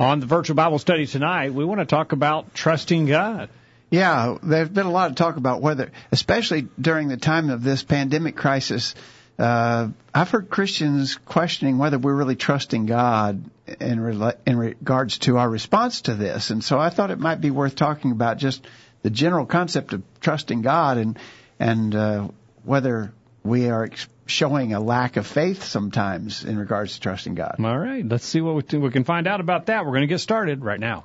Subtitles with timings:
[0.00, 3.50] On the virtual Bible study tonight, we want to talk about trusting God.
[3.90, 7.82] Yeah, there's been a lot of talk about whether, especially during the time of this
[7.82, 8.94] pandemic crisis,
[9.38, 13.44] uh, I've heard Christians questioning whether we're really trusting God
[13.78, 16.48] in, in regards to our response to this.
[16.48, 18.66] And so I thought it might be worth talking about just
[19.02, 21.18] the general concept of trusting God and,
[21.58, 22.28] and, uh,
[22.64, 23.12] whether
[23.44, 27.56] we are ex- showing a lack of faith sometimes in regards to trusting God.
[27.58, 29.84] All right, let's see what we, we can find out about that.
[29.84, 31.04] We're going to get started right now.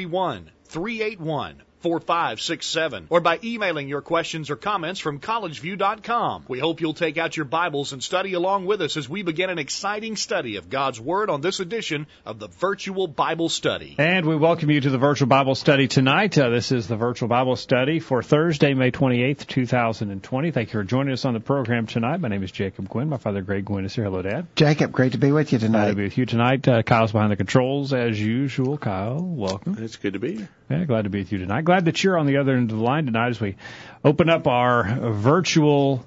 [0.05, 6.45] 331 381 4567 or by emailing your questions or comments from collegeview.com.
[6.47, 9.49] We hope you'll take out your Bibles and study along with us as we begin
[9.49, 13.95] an exciting study of God's Word on this edition of the Virtual Bible Study.
[13.97, 16.37] And we welcome you to the Virtual Bible Study tonight.
[16.37, 20.51] Uh, this is the Virtual Bible Study for Thursday, May 28th, 2020.
[20.51, 22.19] Thank you for joining us on the program tonight.
[22.19, 23.09] My name is Jacob Gwynn.
[23.09, 24.05] My father, Greg Gwynn, is here.
[24.05, 24.47] Hello, Dad.
[24.55, 25.71] Jacob, great to be with you tonight.
[25.71, 25.97] Glad to tonight.
[25.97, 26.67] be with you tonight.
[26.67, 28.77] Uh, Kyle's behind the controls as usual.
[28.77, 29.77] Kyle, welcome.
[29.79, 30.49] It's good to be here.
[30.71, 31.65] Yeah, glad to be with you tonight.
[31.65, 33.57] Glad that you're on the other end of the line tonight as we
[34.05, 36.05] open up our virtual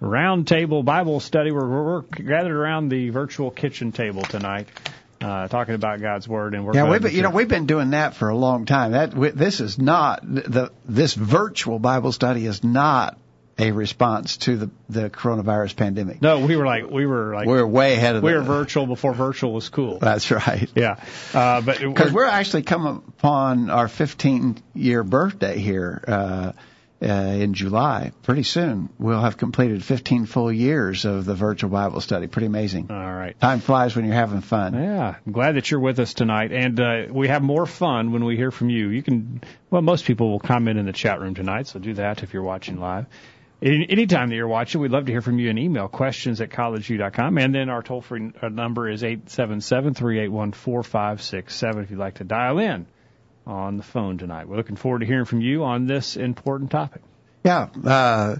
[0.00, 1.50] roundtable Bible study.
[1.50, 4.68] We're, we're, gathered around the virtual kitchen table tonight,
[5.20, 6.54] uh, talking about God's Word.
[6.54, 8.92] And we're Yeah, we've been, you know we've been doing that for a long time.
[8.92, 13.18] That we- this is not the this virtual Bible study is not
[13.58, 16.20] a response to the the coronavirus pandemic.
[16.20, 18.86] no, we were like we were like We're way ahead of we the, were virtual
[18.86, 19.98] before virtual was cool.
[19.98, 20.68] That's right.
[20.74, 21.02] Yeah,
[21.32, 26.52] uh, but Because we're actually coming upon our 15 year birthday here uh,
[27.02, 28.12] uh, in July.
[28.22, 32.26] Pretty soon, we'll have completed 15 full years of the virtual Bible study.
[32.26, 32.90] Pretty amazing.
[32.90, 33.38] all right.
[33.40, 34.74] Time flies when you're having fun.
[34.74, 38.24] Yeah, I'm glad that you're with us tonight, and uh, we have more fun when
[38.24, 38.88] we hear from you.
[38.88, 42.22] You can, well, most people will comment in the chat room tonight, so do that
[42.22, 43.06] if you're watching live.
[43.62, 46.50] Any anytime that you're watching, we'd love to hear from you in email, questions at
[46.50, 50.82] collegeview.com, and then our toll-free uh, number is eight seven seven three eight one four
[50.82, 51.82] five six seven.
[51.82, 52.86] if you'd like to dial in
[53.46, 54.48] on the phone tonight.
[54.48, 57.02] We're looking forward to hearing from you on this important topic.
[57.44, 57.68] Yeah.
[57.84, 58.36] Uh,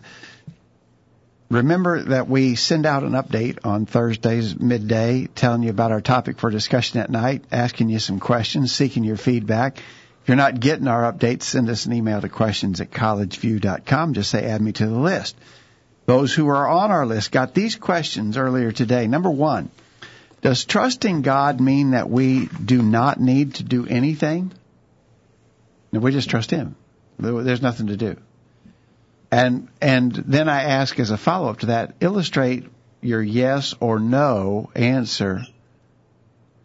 [1.50, 6.38] remember that we send out an update on Thursdays midday telling you about our topic
[6.38, 9.78] for discussion at night, asking you some questions, seeking your feedback.
[10.24, 14.14] If you're not getting our updates, send us an email to questions at collegeview.com.
[14.14, 15.36] Just say add me to the list.
[16.06, 19.06] Those who are on our list got these questions earlier today.
[19.06, 19.68] Number one,
[20.40, 24.50] does trusting God mean that we do not need to do anything?
[25.92, 26.74] No, we just trust Him.
[27.18, 28.16] There's nothing to do.
[29.30, 32.64] And and then I ask as a follow up to that, illustrate
[33.02, 35.44] your yes or no answer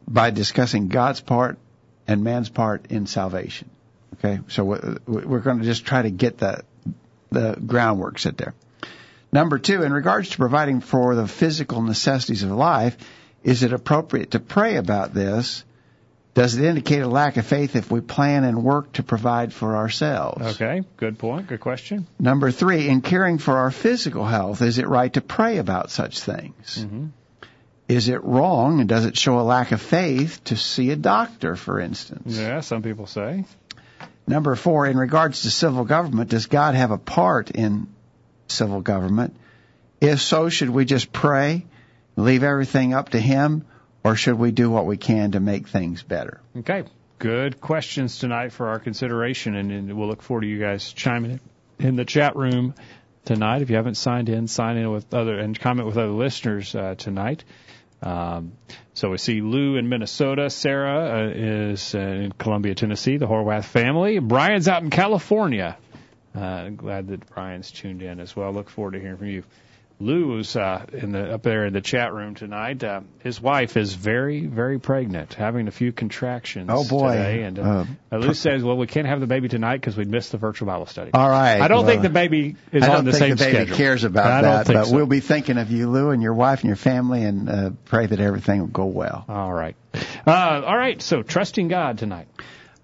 [0.07, 1.57] by discussing God's part
[2.09, 3.69] and man's part in salvation.
[4.15, 6.63] Okay, so we- we're going to just try to get the
[7.31, 8.55] the groundwork set there.
[9.31, 12.97] Number two, in regards to providing for the physical necessities of life,
[13.43, 15.63] is it appropriate to pray about this?
[16.33, 19.75] Does it indicate a lack of faith if we plan and work to provide for
[19.75, 20.55] ourselves?
[20.55, 22.07] Okay, good point, good question.
[22.19, 26.19] Number three, in caring for our physical health, is it right to pray about such
[26.21, 26.83] things?
[26.83, 27.07] hmm
[27.89, 31.55] Is it wrong and does it show a lack of faith to see a doctor,
[31.55, 32.37] for instance?
[32.37, 33.45] Yeah, some people say.
[34.27, 37.87] Number four, in regards to civil government, does God have a part in
[38.47, 39.35] civil government?
[39.99, 41.65] If so, should we just pray,
[42.15, 43.65] leave everything up to Him,
[44.03, 46.41] or should we do what we can to make things better?
[46.57, 46.83] Okay,
[47.17, 51.31] good questions tonight for our consideration, and, and we'll look forward to you guys chiming
[51.31, 51.39] in
[51.79, 52.75] in the chat room
[53.25, 53.61] tonight.
[53.61, 56.95] If you haven't signed in, sign in with other and comment with other listeners uh,
[56.95, 57.43] tonight.
[58.01, 58.53] Um,
[58.93, 60.49] so we see Lou in Minnesota.
[60.49, 63.17] Sarah uh, is uh, in Columbia, Tennessee.
[63.17, 64.19] The Horwath family.
[64.19, 65.77] Brian's out in California.
[66.35, 68.51] Uh, glad that Brian's tuned in as well.
[68.51, 69.43] Look forward to hearing from you.
[70.01, 72.81] Lou's uh, in the up there in the chat room tonight.
[72.83, 76.69] Uh, his wife is very, very pregnant, having a few contractions.
[76.71, 77.17] Oh, boy.
[77.17, 77.43] Today.
[77.43, 80.31] And uh, Uh, Lou says, "Well, we can't have the baby tonight because we'd missed
[80.31, 81.59] the virtual Bible study." All right.
[81.59, 83.23] I don't think the baby is on the same schedule.
[83.23, 83.77] I don't think the baby schedule.
[83.77, 84.95] cares about that, but so.
[84.95, 88.05] we'll be thinking of you, Lou, and your wife and your family, and uh, pray
[88.05, 89.25] that everything will go well.
[89.27, 89.75] All right.
[90.25, 91.01] Uh, all right.
[91.01, 92.29] So trusting God tonight.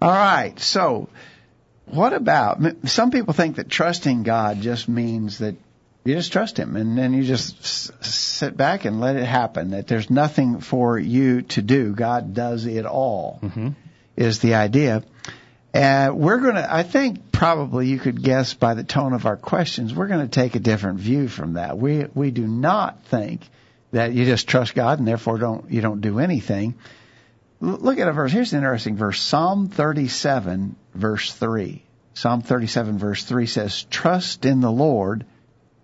[0.01, 0.59] All right.
[0.59, 1.07] So,
[1.85, 2.59] what about
[2.89, 5.55] some people think that trusting God just means that
[6.05, 9.71] You just trust Him, and then you just s- sit back and let it happen.
[9.71, 11.93] That there's nothing for you to do.
[11.93, 13.39] God does it all.
[13.41, 13.69] Mm-hmm.
[14.15, 15.03] Is the idea.
[15.73, 19.35] Uh, we're going to, I think probably you could guess by the tone of our
[19.35, 21.77] questions, we're going to take a different view from that.
[21.77, 23.41] We, we do not think
[23.91, 26.75] that you just trust God and therefore don't, you don't do anything.
[27.61, 28.31] L- look at a verse.
[28.31, 29.21] Here's an interesting verse.
[29.21, 31.83] Psalm 37 verse 3.
[32.13, 35.25] Psalm 37 verse 3 says, trust in the Lord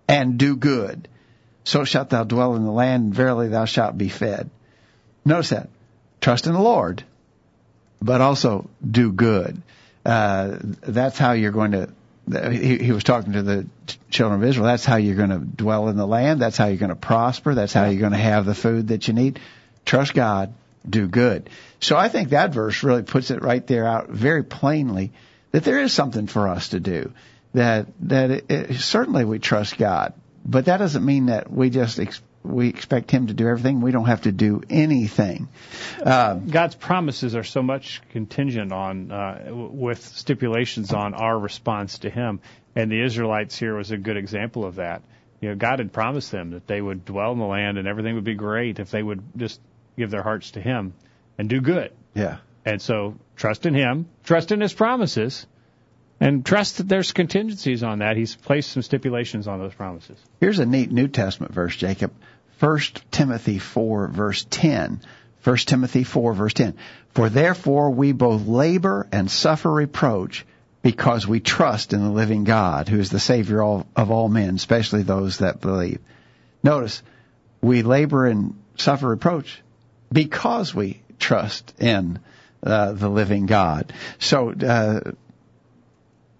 [0.08, 1.08] and do good.
[1.64, 4.50] So shalt thou dwell in the land and verily thou shalt be fed.
[5.24, 5.68] Notice that.
[6.20, 7.04] Trust in the Lord,
[8.00, 9.62] but also do good
[10.04, 11.90] uh, that's how you're going to.
[12.50, 13.66] He, he was talking to the
[14.10, 14.66] children of Israel.
[14.66, 16.40] That's how you're going to dwell in the land.
[16.40, 17.54] That's how you're going to prosper.
[17.54, 19.40] That's how you're going to have the food that you need.
[19.84, 20.54] Trust God,
[20.88, 21.50] do good.
[21.80, 25.12] So I think that verse really puts it right there out very plainly
[25.50, 27.12] that there is something for us to do.
[27.54, 30.14] That that it, it, certainly we trust God,
[30.44, 33.80] but that doesn't mean that we just ex- we expect Him to do everything.
[33.80, 35.48] We don't have to do anything.
[36.02, 42.10] Uh, God's promises are so much contingent on uh, with stipulations on our response to
[42.10, 42.40] Him,
[42.74, 45.02] and the Israelites here was a good example of that.
[45.42, 48.14] You know, God had promised them that they would dwell in the land and everything
[48.14, 49.60] would be great if they would just
[49.98, 50.94] give their hearts to Him
[51.36, 51.92] and do good.
[52.14, 52.38] Yeah.
[52.64, 55.46] And so trust in Him, trust in His promises,
[56.22, 58.16] and trust that there's contingencies on that.
[58.16, 60.16] He's placed some stipulations on those promises.
[60.38, 62.12] Here's a neat New Testament verse, Jacob.
[62.60, 62.78] 1
[63.10, 65.00] Timothy 4 verse 10.
[65.42, 66.74] 1 Timothy 4 verse 10.
[67.10, 70.46] For therefore we both labor and suffer reproach
[70.80, 75.02] because we trust in the living God, who is the Savior of all men, especially
[75.02, 75.98] those that believe.
[76.62, 77.02] Notice,
[77.60, 79.60] we labor and suffer reproach
[80.12, 82.20] because we trust in
[82.64, 83.92] uh, the living God.
[84.20, 85.12] So, uh,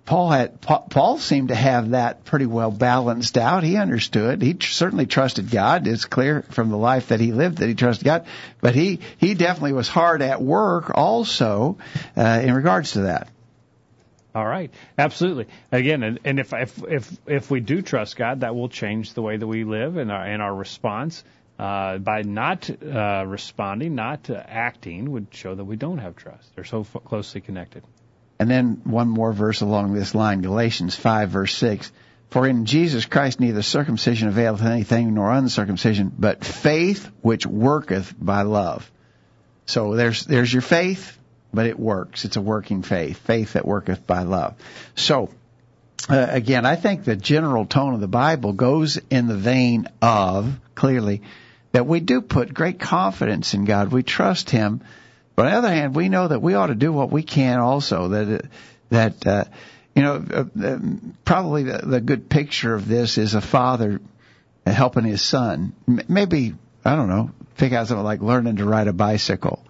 [0.04, 3.62] Paul had Paul seemed to have that pretty well balanced out.
[3.62, 4.42] He understood.
[4.42, 5.86] He certainly trusted God.
[5.86, 8.26] It's clear from the life that he lived that he trusted God.
[8.60, 11.78] But he he definitely was hard at work also
[12.16, 13.28] uh, in regards to that.
[14.34, 15.46] All right, absolutely.
[15.70, 19.22] Again, and, and if if if if we do trust God, that will change the
[19.22, 21.22] way that we live and our and our response.
[21.58, 26.50] Uh, by not uh, responding, not acting, would show that we don't have trust.
[26.56, 27.84] They're so f- closely connected.
[28.42, 31.92] And then one more verse along this line, Galatians 5 verse 6.
[32.28, 38.42] For in Jesus Christ neither circumcision availeth anything nor uncircumcision, but faith which worketh by
[38.42, 38.90] love.
[39.66, 41.16] So there's, there's your faith,
[41.54, 42.24] but it works.
[42.24, 43.18] It's a working faith.
[43.18, 44.56] Faith that worketh by love.
[44.96, 45.30] So,
[46.08, 50.52] uh, again, I think the general tone of the Bible goes in the vein of,
[50.74, 51.22] clearly,
[51.70, 53.92] that we do put great confidence in God.
[53.92, 54.80] We trust Him
[55.34, 57.58] but on the other hand, we know that we ought to do what we can
[57.58, 58.08] also.
[58.08, 58.44] That
[58.90, 59.44] that uh,
[59.94, 60.78] you know uh,
[61.24, 64.00] probably the, the good picture of this is a father
[64.66, 65.72] helping his son.
[65.86, 67.30] Maybe I don't know.
[67.56, 69.64] Pick out something like learning to ride a bicycle.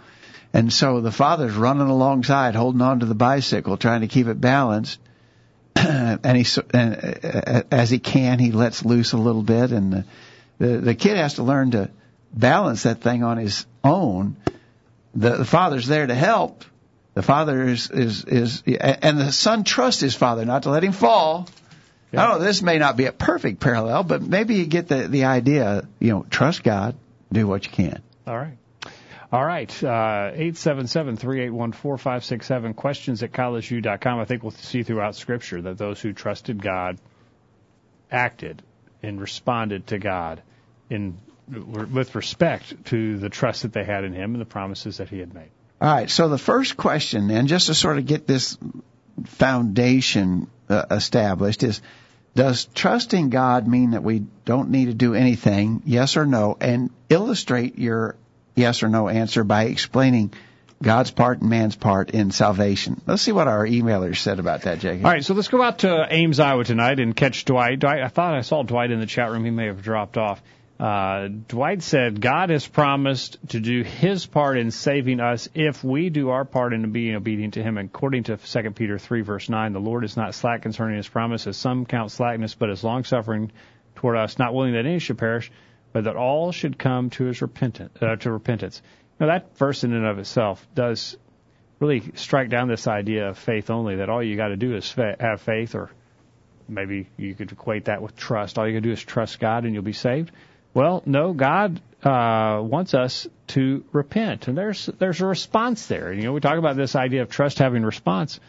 [0.55, 4.41] And so the father's running alongside, holding on to the bicycle, trying to keep it
[4.41, 5.01] balanced.
[5.77, 10.05] and he, and uh, as he can, he lets loose a little bit, and the,
[10.59, 11.91] the the kid has to learn to
[12.35, 14.37] balance that thing on his own
[15.15, 16.65] the, the father's there to help.
[17.15, 20.93] The father is, is, is, and the son trusts his father not to let him
[20.93, 21.47] fall.
[22.11, 22.23] Yeah.
[22.23, 25.09] I don't know, this may not be a perfect parallel, but maybe you get the,
[25.09, 26.95] the idea, you know, trust God,
[27.31, 28.01] do what you can.
[28.27, 28.57] All right.
[29.31, 29.71] All right.
[29.83, 34.19] Uh, 877-381-4567, questions at collegeview.com.
[34.19, 36.99] I think we'll see throughout Scripture that those who trusted God
[38.11, 38.63] acted
[39.03, 40.43] and responded to God
[40.91, 45.09] in with respect to the trust that they had in him and the promises that
[45.09, 45.51] he had made.
[45.81, 46.09] All right.
[46.09, 48.57] So the first question, then, just to sort of get this
[49.25, 51.83] foundation uh, established, is
[52.35, 55.83] does trusting God mean that we don't need to do anything?
[55.85, 56.57] Yes or no?
[56.61, 58.17] And illustrate your
[58.55, 60.33] yes or no answer by explaining
[60.83, 63.01] God's part and man's part in salvation.
[63.07, 65.05] Let's see what our emailers said about that, Jacob.
[65.07, 67.79] All right, so let's go out to Ames, Iowa tonight and catch Dwight.
[67.79, 69.45] Dwight I thought I saw Dwight in the chat room.
[69.45, 70.43] He may have dropped off.
[70.81, 76.11] Uh, Dwight said, God has promised to do his part in saving us if we
[76.11, 77.79] do our part in being obedient to him.
[77.79, 81.47] According to 2 Peter 3, verse 9, the Lord is not slack concerning his promise,
[81.47, 83.53] as some count slackness, but is long suffering
[83.95, 85.53] toward us, not willing that any should perish,
[85.93, 88.83] but that all should come to his repentance, uh, to repentance.
[89.21, 91.17] Now, that verse in and of itself does
[91.79, 94.91] really strike down this idea of faith only, that all you got to do is
[94.91, 95.91] fa- have faith, or
[96.69, 98.59] maybe you could equate that with trust.
[98.59, 100.33] All you got to do is trust God and you'll be saved.
[100.75, 106.13] Well, no, God uh, wants us to repent, and there's there's a response there.
[106.13, 108.41] You know, we talk about this idea of trust having response.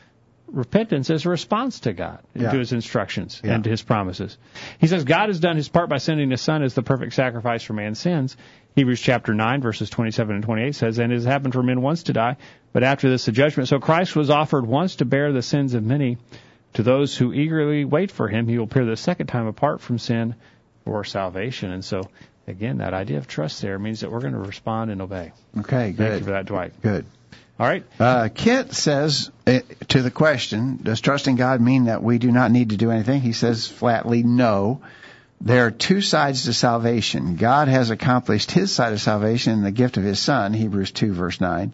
[0.48, 2.52] repentance is a response to God, Yeah.
[2.52, 3.56] to His instructions, Yeah.
[3.56, 4.38] and to His promises.
[4.78, 7.64] He says God has done His part by sending His Son as the perfect sacrifice
[7.64, 8.38] for man's sins.
[8.76, 12.04] Hebrews chapter 9, verses 27 and 28 says, And it has happened for men once
[12.04, 12.38] to die,
[12.72, 13.68] but after this the judgment.
[13.70, 16.18] So Christ was offered once to bear the sins of many.
[16.74, 19.98] To those who eagerly wait for Him, He will appear the second time apart from
[20.00, 20.36] sin
[20.86, 21.72] for salvation.
[21.72, 22.10] And so,
[22.48, 25.32] again, that idea of trust there means that we're going to respond and obey.
[25.60, 26.82] Okay, Thank you for that, Dwight.
[26.82, 27.06] Good.
[27.60, 27.84] All right.
[28.00, 29.60] Uh, Kit says uh,
[29.90, 33.22] to the question, does trusting God mean that we do not need to do anything?
[33.22, 34.82] He says flatly, no.
[35.40, 37.36] There are two sides to salvation.
[37.36, 41.14] God has accomplished his side of salvation in the gift of his Son, Hebrews 2
[41.14, 41.74] verse 9.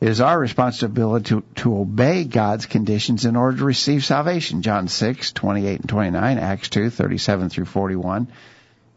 [0.00, 4.62] It is our responsibility to, to obey God's conditions in order to receive salvation.
[4.62, 8.28] John 6, 28 and 29, Acts 2, 37 through 41.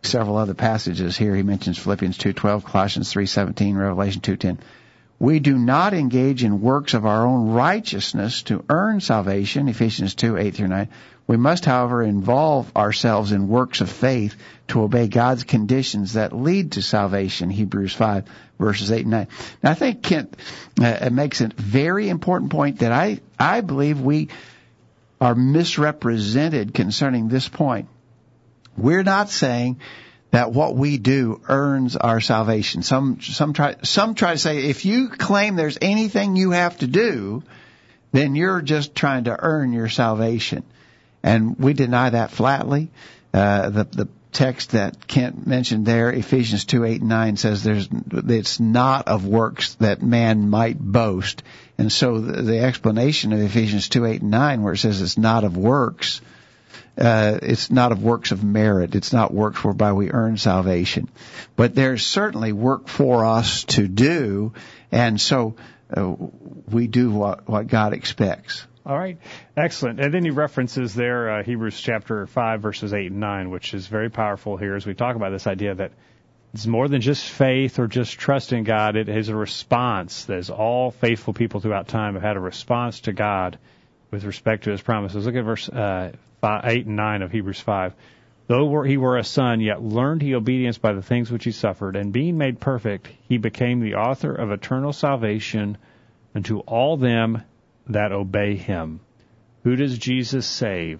[0.03, 1.35] Several other passages here.
[1.35, 4.59] He mentions Philippians 2.12, Colossians 3.17, Revelation 2.10.
[5.21, 10.35] We do not engage in works of our own righteousness to earn salvation, Ephesians 2,
[10.35, 10.89] 8 through 9.
[11.27, 14.35] We must, however, involve ourselves in works of faith
[14.69, 18.25] to obey God's conditions that lead to salvation, Hebrews 5,
[18.57, 19.27] verses 8 and 9.
[19.61, 20.35] Now, I think Kent
[20.81, 24.29] uh, makes a very important point that I, I believe we
[25.21, 27.89] are misrepresented concerning this point.
[28.75, 29.81] We're not saying
[30.31, 32.81] that what we do earns our salvation.
[32.83, 36.87] Some some try some try to say if you claim there's anything you have to
[36.87, 37.43] do,
[38.11, 40.63] then you're just trying to earn your salvation,
[41.21, 42.89] and we deny that flatly.
[43.33, 47.89] Uh, the the text that Kent mentioned there, Ephesians two eight and nine says there's
[48.11, 51.43] it's not of works that man might boast,
[51.77, 55.17] and so the, the explanation of Ephesians two eight and nine, where it says it's
[55.17, 56.21] not of works
[56.97, 58.95] uh, it's not of works of merit.
[58.95, 61.09] It's not works whereby we earn salvation.
[61.55, 64.53] But there's certainly work for us to do,
[64.91, 65.55] and so
[65.95, 66.15] uh,
[66.69, 68.65] we do what, what God expects.
[68.85, 69.19] All right,
[69.55, 69.99] excellent.
[69.99, 73.85] And then he references there uh, Hebrews chapter five, verses eight and nine, which is
[73.85, 75.91] very powerful here as we talk about this idea that
[76.53, 78.95] it's more than just faith or just trust in God.
[78.97, 80.25] It is a response.
[80.25, 83.59] There's all faithful people throughout time have had a response to God
[84.09, 85.25] with respect to His promises.
[85.25, 87.93] Look at verse uh, five, eight and nine of Hebrews five.
[88.47, 91.95] Though he were a son, yet learned he obedience by the things which he suffered,
[91.95, 95.77] and being made perfect, he became the author of eternal salvation
[96.35, 97.43] unto all them
[97.87, 98.99] that obey him.
[99.63, 100.99] Who does Jesus save?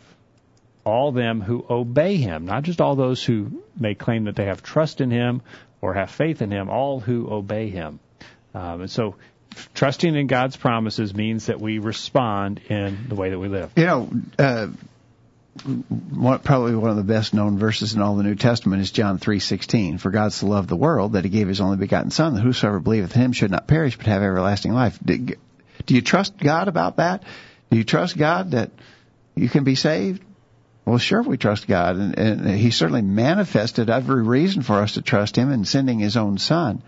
[0.85, 4.63] All them who obey him, not just all those who may claim that they have
[4.63, 5.41] trust in him
[5.81, 7.99] or have faith in him, all who obey him.
[8.53, 9.15] Um, and so,
[9.73, 13.71] trusting in God's promises means that we respond in the way that we live.
[13.75, 14.67] You know, uh,
[15.57, 19.39] probably one of the best known verses in all the New Testament is John three
[19.39, 19.97] sixteen.
[19.97, 22.79] For God so loved the world that He gave His only begotten Son, that whosoever
[22.79, 24.99] believeth Him should not perish but have everlasting life.
[25.03, 25.17] Do,
[25.85, 27.23] do you trust God about that?
[27.69, 28.71] Do you trust God that
[29.35, 30.23] you can be saved?
[30.85, 35.01] Well, sure, we trust God, and, and He certainly manifested every reason for us to
[35.01, 36.81] trust Him in sending His own Son.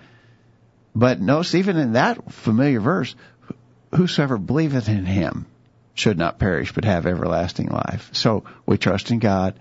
[0.96, 3.16] But notice, even in that familiar verse,
[3.96, 5.46] whosoever believeth in Him
[5.94, 8.10] should not perish but have everlasting life.
[8.14, 9.56] So we trust in God.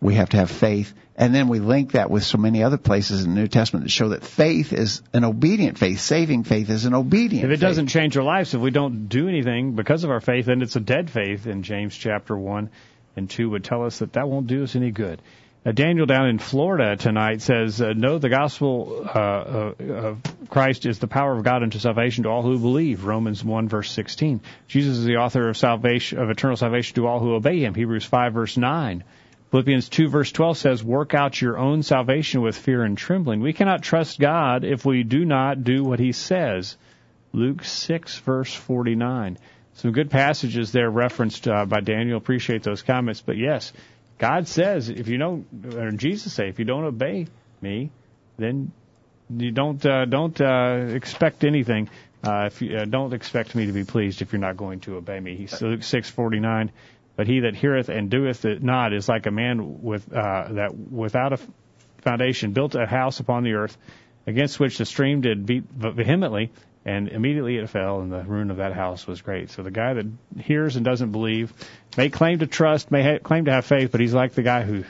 [0.00, 0.92] We have to have faith.
[1.16, 3.90] And then we link that with so many other places in the New Testament that
[3.90, 6.00] show that faith is an obedient faith.
[6.00, 7.60] Saving faith is an obedient If it faith.
[7.60, 10.76] doesn't change our lives, if we don't do anything because of our faith, then it's
[10.76, 11.46] a dead faith.
[11.46, 12.68] And James chapter 1
[13.16, 15.22] and 2 would tell us that that won't do us any good.
[15.66, 20.86] Uh, Daniel down in Florida tonight says, uh, "No, the gospel uh, uh, of Christ
[20.86, 24.40] is the power of God unto salvation to all who believe." Romans one verse sixteen.
[24.68, 27.74] Jesus is the author of salvation of eternal salvation to all who obey Him.
[27.74, 29.02] Hebrews five verse nine.
[29.50, 33.40] Philippians 2 verse 12 says, work out your own salvation with fear and trembling.
[33.40, 36.76] We cannot trust God if we do not do what He says.
[37.32, 39.38] Luke 6 verse 49.
[39.74, 42.18] Some good passages there referenced uh, by Daniel.
[42.18, 43.20] Appreciate those comments.
[43.20, 43.72] But yes,
[44.18, 47.26] God says if you don't, or Jesus say, if you don't obey
[47.60, 47.90] me,
[48.38, 48.72] then
[49.30, 51.88] you don't uh, don't uh, expect anything.
[52.24, 54.96] Uh, if you uh, don't expect me to be pleased if you're not going to
[54.96, 55.36] obey me.
[55.36, 56.70] He's Luke six forty nine.
[57.16, 60.76] But he that heareth and doeth it not is like a man with uh, that
[60.76, 61.38] without a
[62.02, 63.76] foundation built a house upon the earth,
[64.26, 66.52] against which the stream did beat vehemently,
[66.86, 69.50] and immediately it fell, and the ruin of that house was great.
[69.50, 70.06] So the guy that
[70.38, 71.52] hears and doesn't believe
[71.98, 74.62] may claim to trust, may ha- claim to have faith, but he's like the guy
[74.62, 74.84] who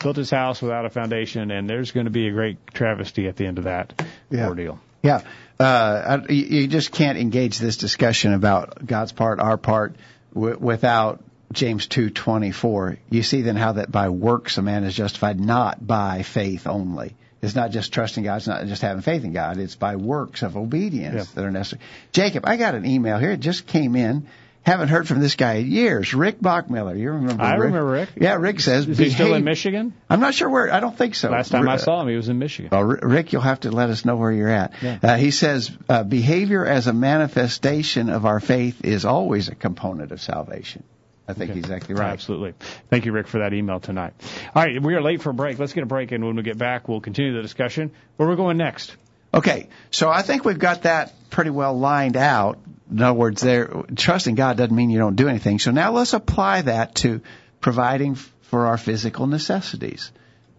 [0.00, 3.36] built his house without a foundation, and there's going to be a great travesty at
[3.36, 4.00] the end of that
[4.30, 4.46] Yeah.
[4.46, 4.78] ordeal.
[5.02, 5.22] Yeah,
[5.58, 9.96] uh, I- you you just can't engage this discussion about God's part, our part,
[10.34, 12.98] w- without James two twenty four.
[13.08, 17.14] You see then how that by works a man is justified, not by faith only.
[17.40, 18.36] It's not just trusting God.
[18.38, 19.58] It's not just having faith in God.
[19.58, 21.24] It's by works of obedience Yeah.
[21.34, 21.80] that are necessary.
[22.12, 23.30] Jacob, I got an email here.
[23.30, 24.26] It just came in,
[24.64, 26.12] haven't heard from this guy in years.
[26.14, 27.42] Rick Bachmiller, you remember?
[27.42, 27.60] I Rick?
[27.60, 28.08] remember Rick.
[28.16, 28.88] Yeah, Rick says.
[28.88, 29.94] Is he still in Michigan?
[30.10, 30.72] I'm not sure where.
[30.72, 31.30] I don't think so.
[31.30, 32.70] Last time I Ri- saw him, he was in Michigan.
[32.72, 34.72] Well, Rick, you'll have to let us know where you're at.
[34.82, 34.98] Yeah.
[35.00, 40.10] Uh, he says uh, behavior as a manifestation of our faith is always a component
[40.12, 40.82] of salvation.
[41.28, 41.58] I think Okay.
[41.58, 42.10] exactly right.
[42.10, 42.54] Absolutely.
[42.88, 44.14] Thank you, Rick, for that email tonight.
[44.54, 45.58] All right, we are late for a break.
[45.58, 47.90] Let's get a break, and when we get back, we'll continue the discussion.
[48.16, 48.96] Where we're going next?
[49.34, 52.58] Okay, so I think we've got that pretty well lined out.
[52.90, 55.58] In other words, there trusting God doesn't mean you don't do anything.
[55.58, 57.20] So now let's apply that to
[57.60, 60.10] providing for our physical necessities.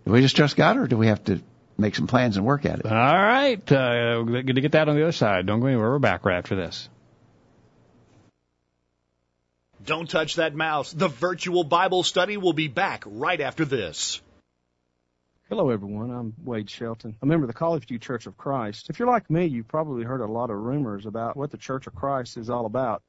[0.06, 1.42] Do we just trust God, or do we have to
[1.80, 2.86] make some plans and work at it?
[2.86, 5.48] All right, uh, going to get that on the other side.
[5.48, 5.90] Don't go anywhere.
[5.90, 6.90] We're back right after this.
[9.86, 10.92] Don't touch that mouse.
[10.92, 14.22] The virtual Bible study will be back right after this.
[15.48, 16.12] Hello, everyone.
[16.12, 18.90] I'm Wade Shelton, a member of the College View Church of Christ.
[18.90, 21.88] If you're like me, you've probably heard a lot of rumors about what the Church
[21.88, 23.02] of Christ is all about.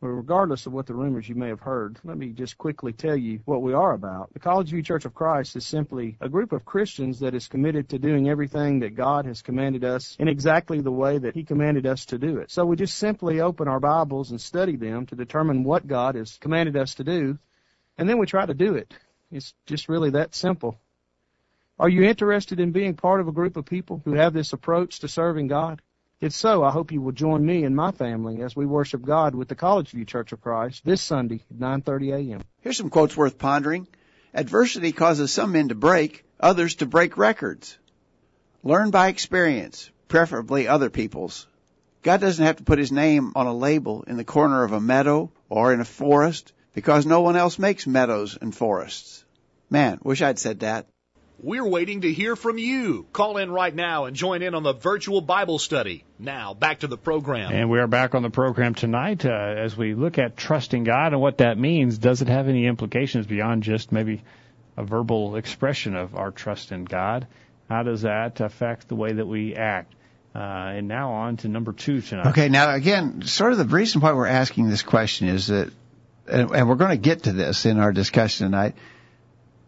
[0.00, 3.16] But regardless of what the rumors you may have heard, let me just quickly tell
[3.16, 4.32] you what we are about.
[4.32, 7.90] The College View Church of Christ is simply a group of Christians that is committed
[7.90, 11.84] to doing everything that God has commanded us in exactly the way that He commanded
[11.84, 12.50] us to do it.
[12.50, 16.38] So we just simply open our Bibles and study them to determine what God has
[16.38, 17.38] commanded us to do,
[17.98, 18.94] and then we try to do it.
[19.30, 20.80] It's just really that simple.
[21.78, 25.00] Are you interested in being part of a group of people who have this approach
[25.00, 25.82] to serving God?
[26.20, 29.34] If so, I hope you will join me and my family as we worship God
[29.34, 32.42] with the College View Church of Christ this Sunday at 9:30 a.m.
[32.60, 33.88] Here's some quotes worth pondering.
[34.34, 37.78] Adversity causes some men to break, others to break records.
[38.62, 41.46] Learn by experience, preferably other people's.
[42.02, 44.80] God doesn't have to put his name on a label in the corner of a
[44.80, 49.24] meadow or in a forest because no one else makes meadows and forests.
[49.70, 50.86] Man, wish I'd said that.
[51.42, 53.06] We're waiting to hear from you.
[53.14, 56.04] Call in right now and join in on the virtual Bible study.
[56.18, 57.50] Now, back to the program.
[57.50, 61.14] And we are back on the program tonight uh, as we look at trusting God
[61.14, 61.96] and what that means.
[61.96, 64.22] Does it have any implications beyond just maybe
[64.76, 67.26] a verbal expression of our trust in God?
[67.70, 69.94] How does that affect the way that we act?
[70.34, 72.26] Uh, and now on to number two tonight.
[72.26, 75.72] Okay, now again, sort of the reason why we're asking this question is that,
[76.28, 78.74] and, and we're going to get to this in our discussion tonight.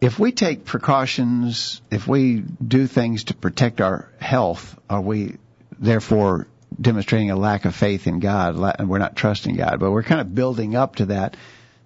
[0.03, 5.37] If we take precautions, if we do things to protect our health, are we
[5.79, 6.47] therefore
[6.79, 8.57] demonstrating a lack of faith in God?
[8.79, 11.37] And we're not trusting God, but we're kind of building up to that.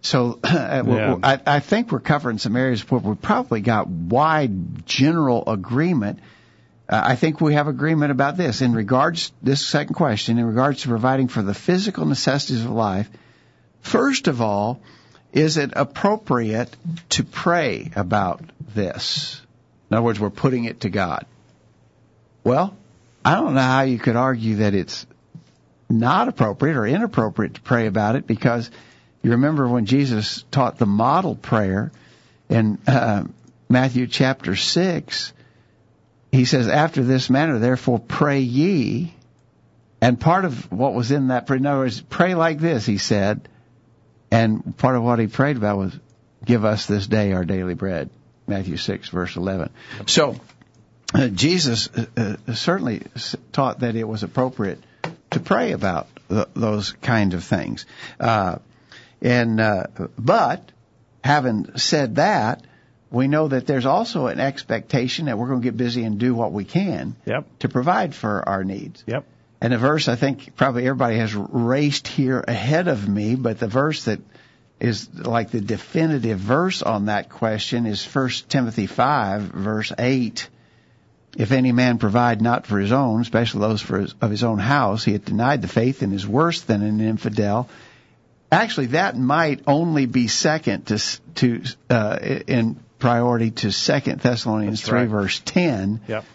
[0.01, 1.17] So Yeah.
[1.21, 6.19] I, I think we're covering some areas where we probably got wide general agreement
[6.89, 8.61] uh, I think we have agreement about this.
[8.61, 13.09] In regards, this second question, in regards to providing for the physical necessities of life,
[13.81, 14.81] first of all,
[15.33, 16.75] is it appropriate
[17.09, 18.41] to pray about
[18.73, 19.41] this?
[19.89, 21.25] In other words, we're putting it to God.
[22.43, 22.75] Well,
[23.23, 25.05] I don't know how you could argue that it's
[25.89, 28.69] not appropriate or inappropriate to pray about it because
[29.21, 31.91] you remember when Jesus taught the model prayer
[32.49, 33.25] in uh,
[33.69, 35.33] Matthew chapter 6,
[36.31, 39.13] he says, after this manner, therefore pray ye.
[39.99, 42.97] And part of what was in that prayer, in other words, pray like this, he
[42.97, 43.49] said.
[44.31, 45.97] And part of what he prayed about was,
[46.45, 48.09] give us this day our daily bread.
[48.45, 49.69] Matthew 6, verse 11.
[50.05, 50.35] So,
[51.13, 53.03] uh, Jesus uh, uh, certainly
[53.51, 54.81] taught that it was appropriate
[55.31, 57.85] to pray about th- those kind of things.
[58.19, 58.57] Uh,
[59.21, 59.83] and, uh,
[60.17, 60.71] but,
[61.23, 62.65] having said that,
[63.11, 66.35] we know that there's also an expectation that we're going to get busy and do
[66.35, 67.59] what we can Yep.
[67.59, 69.03] to provide for our needs.
[69.07, 69.25] Yep.
[69.59, 73.67] And the verse, I think probably everybody has raced here ahead of me, but the
[73.67, 74.19] verse that
[74.79, 80.49] is like the definitive verse on that question is 1 Timothy 5, verse 8.
[81.35, 84.59] If any man provide not for his own, especially those for his, of his own
[84.59, 87.69] house, he hath denied the faith and is worse than an infidel.
[88.51, 90.99] Actually, that might only be second to
[91.35, 92.17] to uh,
[92.47, 95.09] in priority to Second Thessalonians That's three, right.
[95.09, 96.01] verse ten.
[96.07, 96.25] Yep.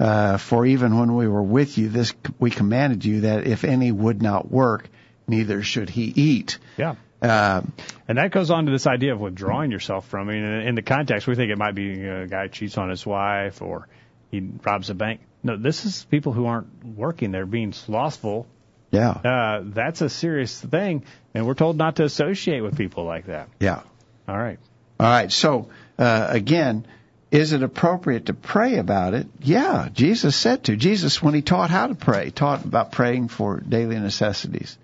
[0.00, 3.92] Uh, for even when we were with you, this we commanded you that if any
[3.92, 4.88] would not work,
[5.28, 6.58] neither should he eat.
[6.78, 6.94] Yeah.
[7.20, 7.60] Uh,
[8.08, 10.28] And that goes on to this idea of withdrawing yourself from.
[10.30, 12.48] I mean, in in the context, we think it might be you know, a guy
[12.48, 13.88] cheats on his wife or
[14.30, 15.20] he robs a bank.
[15.42, 18.46] No, this is people who aren't working; they're being slothful.
[18.90, 23.26] yeah, Uh, that's a serious thing, and we're told not to associate with people like
[23.26, 23.48] that.
[23.60, 23.82] yeah.
[24.26, 24.58] All right.
[24.98, 25.30] All right.
[25.32, 26.86] So uh, again,
[27.30, 29.28] is it appropriate to pray about it?
[29.40, 30.76] Yeah, Jesus said to.
[30.76, 34.76] Jesus, when he taught how to pray, taught about praying for daily necessities.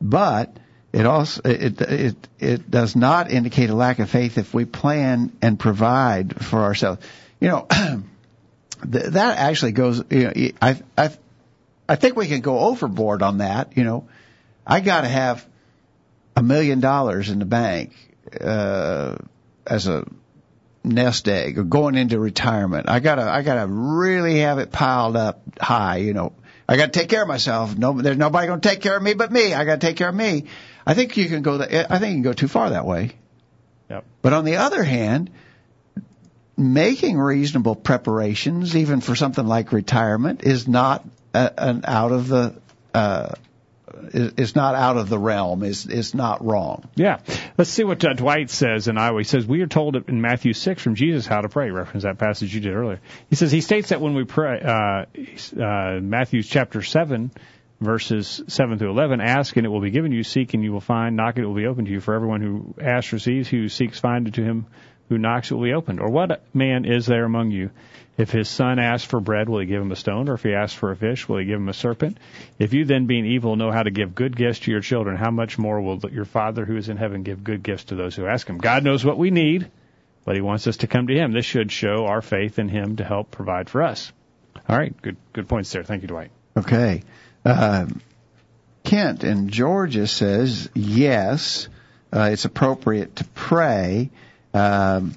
[0.00, 0.56] But
[0.92, 5.32] it also it it it does not indicate a lack of faith if we plan
[5.42, 7.04] and provide for ourselves.
[7.40, 10.02] You know, th- that actually goes.
[10.10, 11.10] You know, I I
[11.88, 13.76] I think we can go overboard on that.
[13.76, 14.08] You know,
[14.66, 15.46] I got to have
[16.34, 17.92] a million dollars in the bank
[18.40, 19.16] uh,
[19.66, 20.06] as a
[20.86, 22.88] nest egg or going into retirement.
[22.88, 25.96] I gotta I gotta really have it piled up high.
[25.98, 26.32] You know,
[26.68, 27.76] I gotta take care of myself.
[27.76, 29.52] No, there's nobody gonna take care of me but me.
[29.52, 30.44] I gotta take care of me.
[30.86, 31.58] I think you can go.
[31.58, 33.12] That, I think you can go too far that way.
[33.90, 34.04] Yep.
[34.22, 35.30] But on the other hand,
[36.56, 42.54] making reasonable preparations, even for something like retirement, is not a, an out of the
[42.94, 43.34] uh,
[44.12, 45.62] is not out of the realm.
[45.62, 46.88] is is not wrong.
[46.94, 47.18] Yeah.
[47.56, 49.20] Let's see what uh, Dwight says in Iowa.
[49.20, 51.70] He says we are told in Matthew six from Jesus how to pray.
[51.70, 53.00] Reference that passage you did earlier.
[53.30, 57.30] He says he states that when we pray, uh, uh, Matthew chapter seven.
[57.78, 60.80] Verses 7 through 11, ask and it will be given you, seek and you will
[60.80, 62.00] find, knock and it will be opened to you.
[62.00, 64.64] For everyone who asks receives, who seeks finds it to him
[65.08, 66.00] who knocks it will be opened.
[66.00, 67.70] Or what man is there among you
[68.18, 70.28] if his son asks for bread, will he give him a stone?
[70.28, 72.18] Or if he asks for a fish, will he give him a serpent?
[72.58, 75.30] If you then, being evil, know how to give good gifts to your children, how
[75.30, 78.26] much more will your Father who is in heaven give good gifts to those who
[78.26, 78.58] ask him?
[78.58, 79.70] God knows what we need,
[80.24, 81.32] but he wants us to come to him.
[81.32, 84.10] This should show our faith in him to help provide for us.
[84.68, 85.84] All right, good good points there.
[85.84, 86.30] Thank you, Dwight.
[86.56, 87.02] Okay.
[87.44, 87.86] Uh,
[88.82, 91.68] Kent in Georgia says yes,
[92.12, 94.10] uh, it's appropriate to pray.
[94.56, 95.14] Um,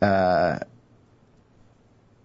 [0.00, 0.60] uh,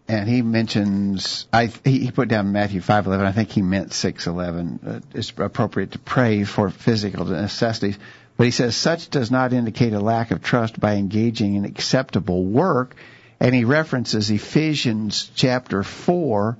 [0.08, 3.26] and he mentions I he put down Matthew five eleven.
[3.26, 4.80] I think he meant six eleven.
[4.86, 7.98] Uh, it's appropriate to pray for physical necessities,
[8.38, 12.46] but he says such does not indicate a lack of trust by engaging in acceptable
[12.46, 12.96] work,
[13.42, 16.58] and he references Ephesians chapter four,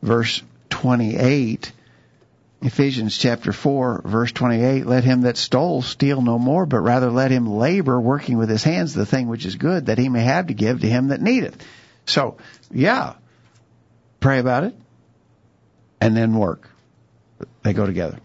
[0.00, 1.72] verse twenty eight.
[2.62, 7.30] Ephesians chapter 4 verse 28, let him that stole steal no more, but rather let
[7.30, 10.46] him labor working with his hands the thing which is good that he may have
[10.46, 11.56] to give to him that needeth.
[12.06, 12.36] So,
[12.70, 13.14] yeah,
[14.20, 14.74] pray about it
[16.00, 16.68] and then work.
[17.62, 18.18] They go together.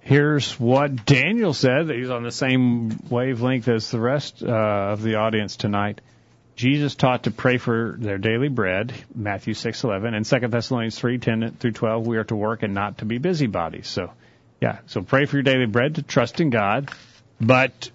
[0.00, 1.88] Here's what Daniel said.
[1.88, 4.48] He's on the same wavelength as the rest uh,
[4.92, 6.00] of the audience tonight.
[6.56, 11.72] Jesus taught to pray for their daily bread, Matthew 6:11, and 2 Thessalonians 3:10 through
[11.72, 12.06] 12.
[12.06, 13.88] We are to work and not to be busybodies.
[13.88, 14.12] So,
[14.60, 16.90] yeah, so pray for your daily bread to trust in God,
[17.40, 17.90] but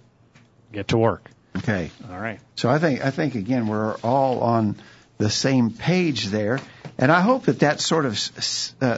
[0.73, 1.29] get to work.
[1.57, 1.89] Okay.
[2.11, 2.39] All right.
[2.55, 4.75] So I think I think again we're all on
[5.17, 6.59] the same page there.
[6.97, 8.19] And I hope that that sort of
[8.81, 8.97] uh,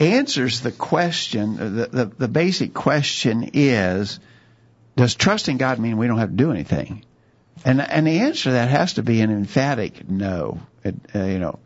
[0.00, 1.60] answers the question.
[1.60, 4.18] Uh, the, the, the basic question is,
[4.96, 7.04] does trusting God mean we don't have to do anything?
[7.64, 10.60] And and the answer to that has to be an emphatic no.
[10.84, 11.58] It, uh, you know.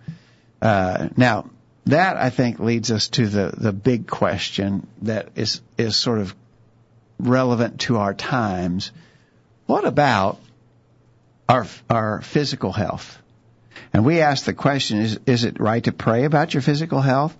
[0.61, 1.50] Uh, now
[1.87, 6.35] that I think leads us to the the big question that is is sort of
[7.18, 8.92] relevant to our times.
[9.66, 10.38] What about
[11.48, 13.18] our our physical health?
[13.92, 17.37] And we ask the question, is, is it right to pray about your physical health?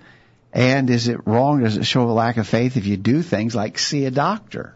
[0.53, 1.62] And is it wrong?
[1.62, 4.75] Does it show a lack of faith if you do things like see a doctor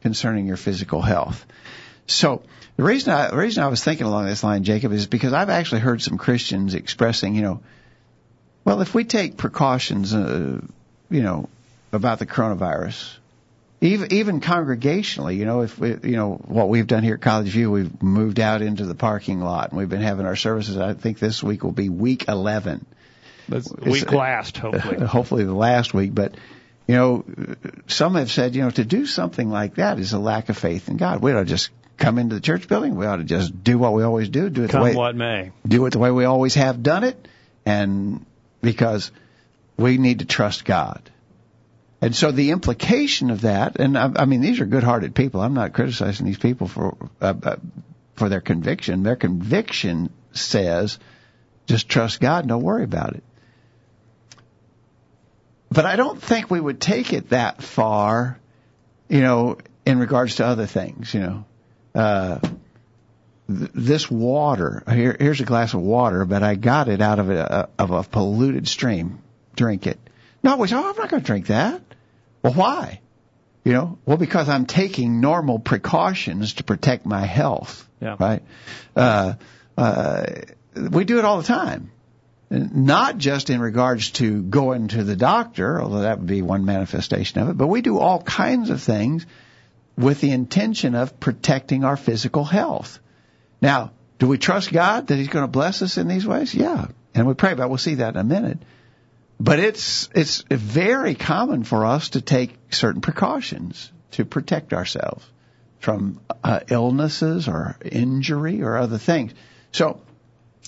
[0.00, 1.44] concerning your physical health?
[2.06, 2.42] So
[2.76, 5.50] the reason I, the reason I was thinking along this line, Jacob, is because I've
[5.50, 7.60] actually heard some Christians expressing, you know,
[8.64, 10.60] well, if we take precautions, uh,
[11.10, 11.48] you know,
[11.92, 13.16] about the coronavirus,
[13.80, 17.48] even even congregationally, you know, if we, you know what we've done here at College
[17.48, 20.76] View, we've moved out into the parking lot and we've been having our services.
[20.76, 22.86] I think this week will be week 11.
[23.48, 24.98] That's week last, hopefully.
[25.06, 26.34] hopefully the last week, but
[26.86, 27.24] you know,
[27.88, 30.88] some have said, you know, to do something like that is a lack of faith
[30.88, 31.20] in God.
[31.20, 32.96] We ought to just come into the church building.
[32.96, 34.50] We ought to just do what we always do.
[34.50, 35.52] Do it come the way what may.
[35.66, 37.28] Do it the way we always have done it,
[37.64, 38.24] and
[38.62, 39.10] because
[39.76, 41.10] we need to trust God.
[42.00, 45.40] And so the implication of that, and I, I mean, these are good-hearted people.
[45.40, 47.56] I'm not criticizing these people for uh, uh,
[48.14, 49.02] for their conviction.
[49.02, 50.98] Their conviction says,
[51.66, 53.24] just trust God, don't worry about it.
[55.70, 58.38] But I don't think we would take it that far,
[59.08, 61.12] you know, in regards to other things.
[61.12, 61.44] You know,
[61.96, 62.38] uh,
[63.48, 67.30] th- this water here, here's a glass of water, but I got it out of
[67.30, 69.20] a of a polluted stream.
[69.54, 69.98] Drink it.
[70.42, 71.82] No, we say, oh, I'm not going to drink that.
[72.42, 73.00] Well, why?
[73.64, 77.88] You know, well, because I'm taking normal precautions to protect my health.
[78.00, 78.16] Yeah.
[78.18, 78.42] Right.
[78.94, 79.34] Uh,
[79.76, 80.26] uh,
[80.76, 81.90] we do it all the time.
[82.48, 87.40] Not just in regards to going to the doctor, although that would be one manifestation
[87.40, 89.26] of it, but we do all kinds of things
[89.96, 92.98] with the intention of protecting our physical health.
[93.60, 96.54] Now, do we trust God that He's going to bless us in these ways?
[96.54, 96.86] Yeah.
[97.14, 98.58] And we pray about, we'll see that in a minute.
[99.38, 105.26] But it's it's very common for us to take certain precautions to protect ourselves
[105.78, 109.32] from uh, illnesses or injury or other things.
[109.72, 110.00] So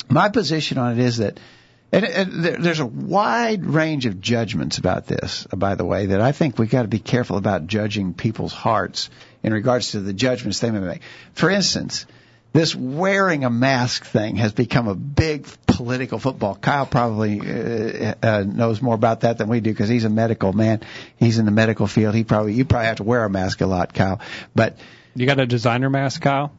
[0.08, 1.40] my position on it is that
[1.90, 6.20] And, and there, there's a wide range of judgments about this, by the way, that
[6.20, 9.08] I think we've got to be careful about judging people's hearts
[9.42, 11.00] in regards to the judgments they may make.
[11.32, 12.04] For instance,
[12.52, 16.54] this wearing a mask thing has become a big political football.
[16.54, 20.52] Kyle probably uh, uh, knows more about that than we do because he's a medical
[20.52, 20.80] man.
[21.16, 22.14] He's in the medical field.
[22.14, 24.20] He probably you probably have to wear a mask a lot, Kyle.
[24.54, 24.78] But
[25.14, 26.52] you got a designer mask, Kyle?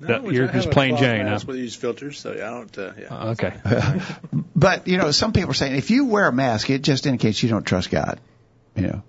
[0.00, 1.38] No, you're just plain Jane, huh?
[1.46, 2.78] We use filters, so yeah, I don't.
[2.78, 3.06] Uh, yeah.
[3.08, 3.52] Uh, okay.
[4.56, 7.42] but you know, some people are saying if you wear a mask, it just indicates
[7.42, 8.18] you don't trust God.
[8.74, 9.02] You know,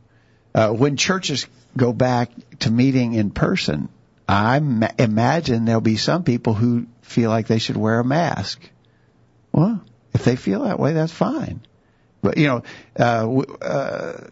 [0.54, 3.88] uh, when churches go back to meeting in person,
[4.28, 8.62] I ma- imagine there'll be some people who feel like they should wear a mask.
[9.54, 9.82] Well,
[10.14, 11.62] if they feel that way, that's fine.
[12.22, 12.64] But you know,
[13.00, 14.28] uh, uh,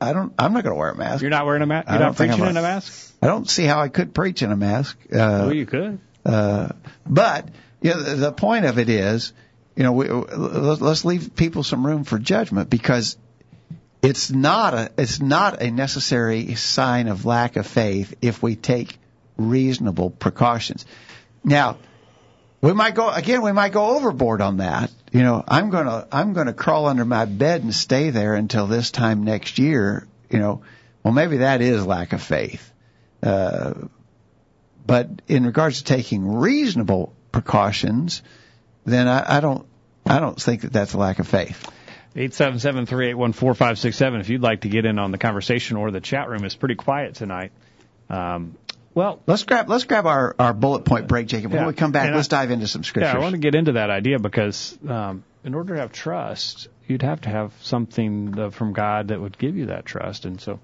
[0.00, 0.32] I don't.
[0.38, 1.22] I'm not going to wear a mask.
[1.22, 1.88] You're not wearing a mask.
[1.88, 3.14] You're not preaching in a mask.
[3.26, 4.96] I don't see how I could preach in a mask.
[5.06, 5.98] Uh, well, you could.
[6.24, 6.68] Uh,
[7.04, 7.48] but
[7.82, 9.32] you know, the, point of it is,
[9.74, 13.16] you know, we, let's leave people some room for judgment because
[14.00, 18.96] it's not a it's not a necessary sign of lack of faith if we take
[19.36, 20.86] reasonable precautions.
[21.42, 21.78] Now,
[22.60, 23.42] we might go again.
[23.42, 24.92] We might go overboard on that.
[25.10, 28.92] You know, I'm gonna I'm gonna crawl under my bed and stay there until this
[28.92, 30.06] time next year.
[30.30, 30.62] You know,
[31.02, 32.72] well maybe that is lack of faith.
[33.22, 33.74] Uh,
[34.86, 38.22] but in regards to taking reasonable precautions,
[38.84, 39.66] then I, I don't
[40.06, 41.68] I don't think that that's a lack of faith.
[42.14, 44.20] Eight seven seven three eight one four five six seven.
[44.20, 46.76] If you'd like to get in on the conversation or the chat room, is pretty
[46.76, 47.52] quiet tonight.
[48.08, 48.56] Um,
[48.94, 51.52] well, let's grab let's grab our, our bullet point break, Jacob.
[51.52, 53.12] When yeah, we come back, let's I, dive into some scriptures.
[53.12, 56.68] Yeah, I want to get into that idea because um, in order to have trust,
[56.86, 60.60] you'd have to have something from God that would give you that trust, and so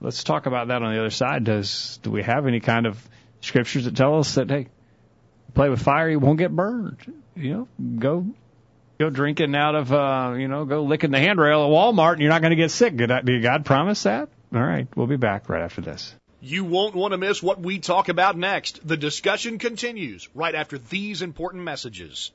[0.00, 1.44] let's talk about that on the other side.
[1.44, 3.02] Does do we have any kind of
[3.40, 4.68] scriptures that tell us that hey,
[5.54, 6.98] play with fire, you won't get burned.
[7.36, 8.26] You know, go
[8.98, 12.30] go drinking out of uh, you know, go licking the handrail at Walmart, and you're
[12.30, 12.96] not going to get sick.
[12.96, 14.28] Did, I, did God promise that?
[14.54, 16.14] All right, we'll be back right after this.
[16.40, 18.86] You won't want to miss what we talk about next.
[18.86, 22.32] The discussion continues right after these important messages.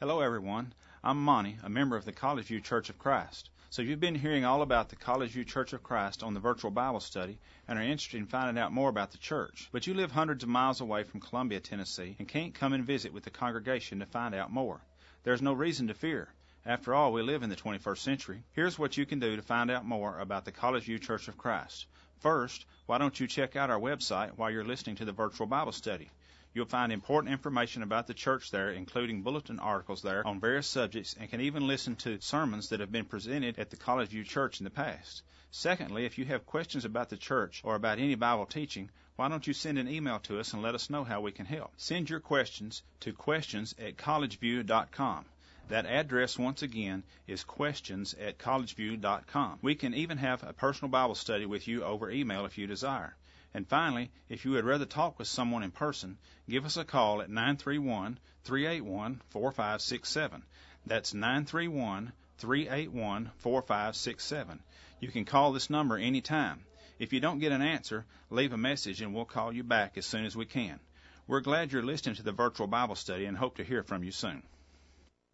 [0.00, 0.72] Hello, everyone.
[1.04, 3.50] I'm Monty, a member of the College View Church of Christ.
[3.72, 6.70] So you've been hearing all about the College View Church of Christ on the virtual
[6.70, 9.70] Bible study and are interested in finding out more about the church.
[9.72, 13.14] But you live hundreds of miles away from Columbia, Tennessee, and can't come and visit
[13.14, 14.82] with the congregation to find out more.
[15.22, 16.28] There's no reason to fear.
[16.66, 18.42] After all, we live in the 21st century.
[18.52, 21.38] Here's what you can do to find out more about the College View Church of
[21.38, 21.86] Christ.
[22.20, 25.72] First, why don't you check out our website while you're listening to the virtual Bible
[25.72, 26.10] study?
[26.54, 31.16] You'll find important information about the church there, including bulletin articles there on various subjects,
[31.18, 34.60] and can even listen to sermons that have been presented at the College View Church
[34.60, 35.22] in the past.
[35.50, 39.46] Secondly, if you have questions about the church or about any Bible teaching, why don't
[39.46, 41.72] you send an email to us and let us know how we can help?
[41.78, 45.24] Send your questions to questions at collegeview.com.
[45.68, 49.58] That address, once again, is questions at collegeview.com.
[49.62, 53.16] We can even have a personal Bible study with you over email if you desire.
[53.54, 57.20] And finally, if you would rather talk with someone in person, give us a call
[57.20, 60.42] at 931 381 4567.
[60.86, 64.62] That's 931 381 4567.
[65.00, 66.64] You can call this number anytime.
[66.98, 70.06] If you don't get an answer, leave a message and we'll call you back as
[70.06, 70.80] soon as we can.
[71.26, 74.12] We're glad you're listening to the virtual Bible study and hope to hear from you
[74.12, 74.42] soon.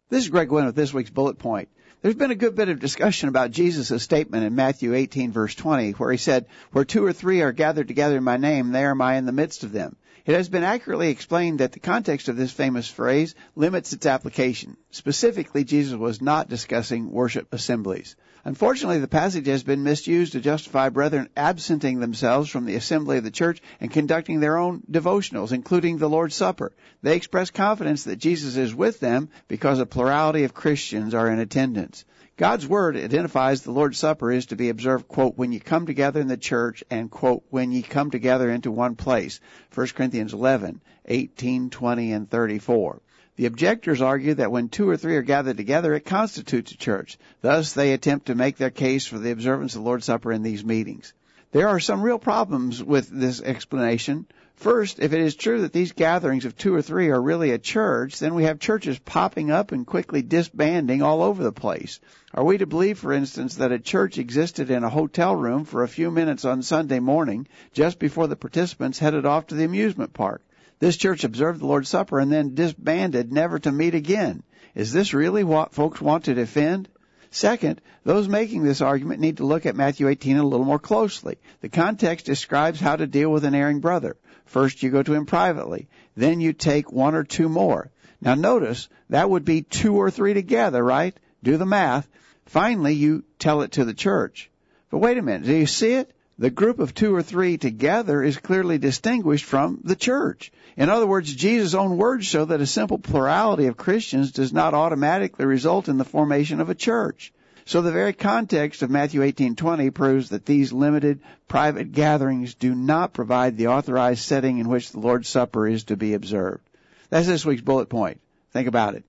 [0.09, 1.69] This is Greg Gwynn with this week's bullet point.
[2.01, 5.91] There's been a good bit of discussion about Jesus' statement in Matthew 18 verse 20
[5.91, 9.03] where he said, where two or three are gathered together in my name, there am
[9.03, 9.97] I in the midst of them.
[10.25, 14.77] It has been accurately explained that the context of this famous phrase limits its application.
[14.89, 18.15] Specifically, Jesus was not discussing worship assemblies.
[18.45, 23.23] Unfortunately, the passage has been misused to justify brethren absenting themselves from the assembly of
[23.23, 26.71] the church and conducting their own devotionals, including the Lord's Supper.
[27.01, 31.39] They express confidence that Jesus is with them because a plurality of Christians are in
[31.39, 32.05] attendance.
[32.37, 36.21] God's Word identifies the Lord's Supper is to be observed, quote, when you come together
[36.21, 39.41] in the church and, quote, when ye come together into one place.
[39.75, 43.01] 1 Corinthians 11, 18, 20, and 34.
[43.39, 47.17] The objectors argue that when two or three are gathered together, it constitutes a church.
[47.39, 50.43] Thus, they attempt to make their case for the observance of the Lord's Supper in
[50.43, 51.13] these meetings.
[51.53, 54.25] There are some real problems with this explanation.
[54.55, 57.57] First, if it is true that these gatherings of two or three are really a
[57.57, 62.01] church, then we have churches popping up and quickly disbanding all over the place.
[62.33, 65.83] Are we to believe, for instance, that a church existed in a hotel room for
[65.83, 70.11] a few minutes on Sunday morning just before the participants headed off to the amusement
[70.11, 70.41] park?
[70.79, 74.43] This church observed the Lord's Supper and then disbanded never to meet again.
[74.75, 76.87] Is this really what folks want to defend?
[77.31, 81.37] Second, those making this argument need to look at Matthew 18 a little more closely.
[81.61, 84.15] The context describes how to deal with an erring brother.
[84.45, 85.89] First, you go to him privately.
[86.15, 87.91] Then you take one or two more.
[88.21, 91.15] Now notice that would be two or three together, right?
[91.43, 92.07] Do the math.
[92.45, 94.49] Finally, you tell it to the church.
[94.89, 95.45] But wait a minute.
[95.45, 96.11] Do you see it?
[96.39, 100.53] The group of two or three together is clearly distinguished from the church.
[100.77, 104.73] In other words, Jesus' own words show that a simple plurality of Christians does not
[104.73, 107.33] automatically result in the formation of a church.
[107.65, 113.11] So the very context of Matthew 18:20 proves that these limited private gatherings do not
[113.11, 116.63] provide the authorized setting in which the Lord's Supper is to be observed.
[117.09, 118.21] That's this week's bullet point.
[118.53, 119.03] Think about it.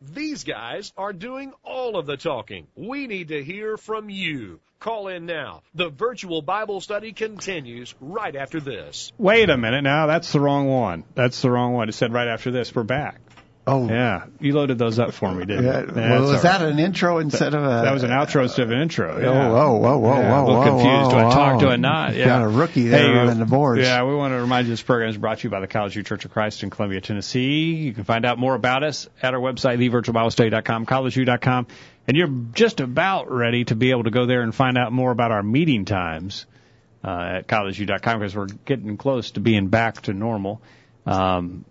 [0.00, 2.66] These guys are doing all of the talking.
[2.74, 4.58] We need to hear from you.
[4.80, 5.62] Call in now.
[5.74, 9.12] The virtual Bible study continues right after this.
[9.18, 10.06] Wait a minute now.
[10.06, 11.02] That's the wrong one.
[11.16, 11.88] That's the wrong one.
[11.88, 12.72] It said right after this.
[12.72, 13.20] We're back.
[13.68, 14.24] Oh, Yeah.
[14.40, 15.92] You loaded those up for me, didn't Yeah, you?
[15.94, 16.70] well, was all that right.
[16.72, 17.82] an intro instead of a?
[17.84, 19.14] That was an outro instead of an intro.
[19.16, 19.48] Oh, Yeah.
[19.50, 21.12] whoa, whoa, whoa, Yeah, whoa, a little whoa, confused.
[21.12, 21.54] whoa, Do I talk?
[21.54, 21.60] whoa.
[21.60, 22.14] Do I not?
[22.14, 22.24] Yeah.
[22.26, 23.82] Got a rookie there Hey, running the boards.
[23.82, 25.92] Yeah, we want to remind you this program is brought to you by the College
[25.94, 27.74] View Church of Christ in Columbia, Tennessee.
[27.74, 31.66] You can find out more about us at our website, thevirtualbiblestudy.com, collegeview.com,
[32.06, 35.10] and you're just about ready to be able to go there and find out more
[35.10, 36.46] about our meeting times
[37.04, 40.60] uh, at collegeview.com because we're getting close to being back to normal,
[41.06, 41.64] um,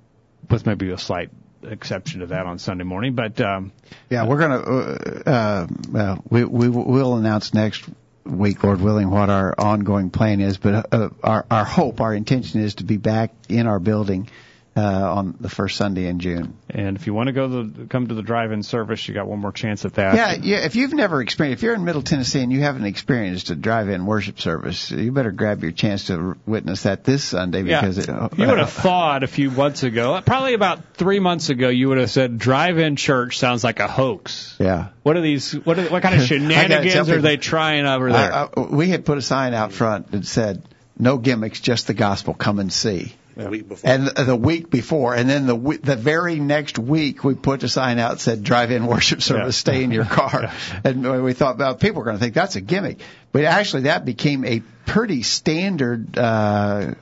[0.50, 1.30] with maybe a slight
[1.68, 3.14] exception to that on Sunday morning.
[3.14, 3.72] But um,
[4.10, 4.60] Yeah, we're gonna.
[4.60, 7.86] Uh, uh, we we will announce next
[8.26, 10.58] week, Lord willing, what our ongoing plan is.
[10.58, 14.30] But uh, our our hope, our intention is to be back in our building
[14.78, 14.82] uh,
[15.16, 16.56] on the first Sunday in June.
[16.70, 19.40] and if you want to go the, come to the drive-in service, you got one
[19.40, 20.16] more chance at that.
[20.16, 20.66] Yeah, yeah.
[20.66, 24.06] If you've never experienced, if you're in Middle Tennessee and you haven't experienced a drive-in
[24.06, 27.82] worship service, you better grab your chance to witness that this Sunday Yeah.
[27.82, 31.50] because it, uh, you would have thought a few months ago, probably about three months
[31.50, 34.56] ago, you would have said drive-in church sounds like a hoax.
[34.60, 34.90] Yeah.
[35.04, 35.54] What are these?
[35.54, 38.34] What are, what kind of shenanigans are they trying over there?
[38.34, 40.62] I, I, we had put a sign out front that said,
[41.00, 42.34] "No gimmicks, just the gospel.
[42.34, 43.90] Come and see." The week before.
[43.90, 47.70] And the week before, and then the we- the very next week, we put a
[47.70, 49.56] sign out that said "Drive-in worship service.
[49.58, 49.60] Yeah.
[49.72, 50.52] Stay in your car."
[50.84, 53.00] and we thought, well, people are going to think that's a gimmick,
[53.32, 56.94] but actually, that became a pretty standard uh,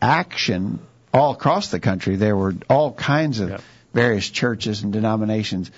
[0.00, 0.78] action
[1.12, 2.16] all across the country.
[2.16, 3.62] There were all kinds of Yep.
[3.92, 5.70] various churches and denominations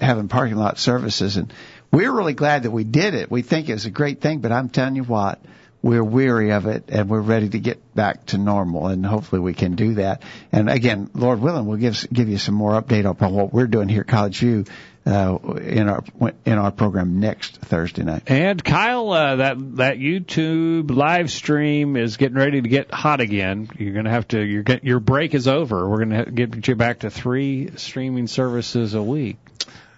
[0.00, 1.52] having parking lot services, and
[1.92, 3.30] we're really glad that we did it.
[3.30, 5.40] We think it's a great thing, but I'm telling you what,
[5.84, 9.52] we're weary of it, and we're ready to get back to normal, and hopefully we
[9.52, 10.22] can do that.
[10.50, 13.90] And again, Lord willing, we'll give give you some more update upon what we're doing
[13.90, 14.64] here at College View
[15.04, 16.02] uh, in our
[16.46, 18.22] in our program next Thursday night.
[18.28, 23.68] and Kyle, uh, that that YouTube live stream is getting ready to get hot again.
[23.78, 24.42] You're going to have to.
[24.42, 25.86] Your your break is over.
[25.86, 29.36] We're going to get you back to three streaming services a week.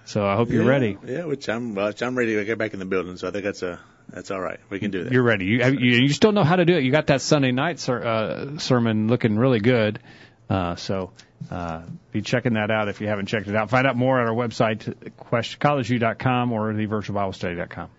[0.05, 0.99] So I hope you're yeah, ready.
[1.07, 3.44] Yeah, which I'm well, I'm ready to get back in the building, so I think
[3.44, 4.61] that's a that's all right.
[4.71, 5.12] We can do that.
[5.12, 5.47] You're ready.
[5.47, 6.85] You, you you still know how to do it.
[6.85, 9.99] You got that Sunday night ser- uh, sermon looking really good.
[10.49, 11.11] Uh, so
[11.51, 13.71] uh, be checking that out if you haven't checked it out.
[13.71, 17.90] Find out more at our website, question, collegeview.com or thevirtualbiblestudy.com.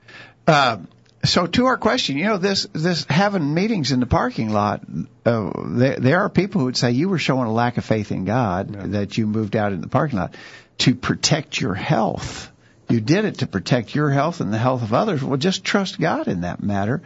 [0.48, 0.78] Uh,
[1.24, 4.84] so to our question, you know, this this having meetings in the parking lot,
[5.26, 8.12] uh, there, there are people who would say you were showing a lack of faith
[8.12, 10.36] in God that you moved out in the parking lot
[10.80, 12.52] to protect your health.
[12.90, 15.22] You did it to protect your health and the health of others.
[15.22, 17.02] Well, just trust God in that matter.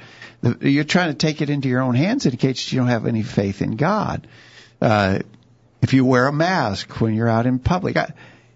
[0.60, 3.62] You're trying to take it into your own hands indicates you don't have any faith
[3.62, 4.28] in God.
[4.80, 5.20] Uh,
[5.82, 8.13] if you wear a mask when you're out in public, I,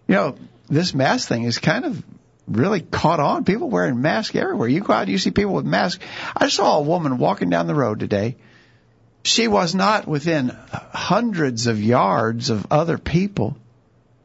[0.07, 0.35] you know,
[0.69, 2.03] this mask thing is kind of
[2.47, 3.43] really caught on.
[3.43, 4.67] People wearing masks everywhere.
[4.67, 6.03] You go out, you see people with masks.
[6.35, 8.35] I saw a woman walking down the road today.
[9.23, 10.55] She was not within
[10.93, 13.57] hundreds of yards of other people,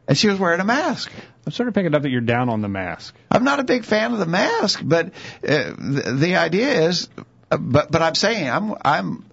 [0.06, 1.10] and she was wearing a mask.
[1.46, 3.14] I'm sort of picking up that you're down on the mask.
[3.30, 5.10] I'm not a big fan of the mask, but uh,
[5.42, 7.08] the, the idea is,
[7.50, 9.24] uh, but but I'm saying I'm I'm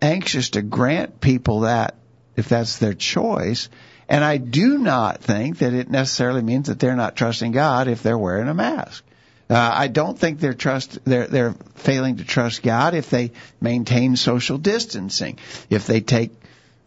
[0.00, 1.94] anxious to grant people that
[2.36, 3.68] if that's their choice,
[4.08, 8.02] and I do not think that it necessarily means that they're not trusting God if
[8.02, 9.04] they're wearing a mask.
[9.48, 14.16] Uh, I don't think they're trust they're they're failing to trust God if they maintain
[14.16, 15.38] social distancing,
[15.70, 16.32] if they take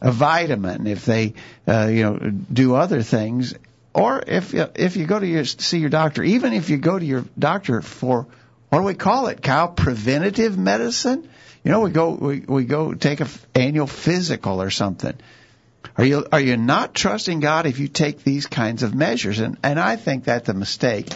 [0.01, 1.33] a vitamin, if they
[1.67, 3.53] uh, you know do other things,
[3.95, 6.99] or if you- if you go to your see your doctor, even if you go
[6.99, 8.27] to your doctor for
[8.69, 9.69] what do we call it, Kyle?
[9.69, 11.27] Preventative medicine.
[11.63, 15.13] You know, we go we we go take a annual physical or something.
[15.97, 19.39] Are you are you not trusting God if you take these kinds of measures?
[19.39, 21.09] And and I think that's a mistake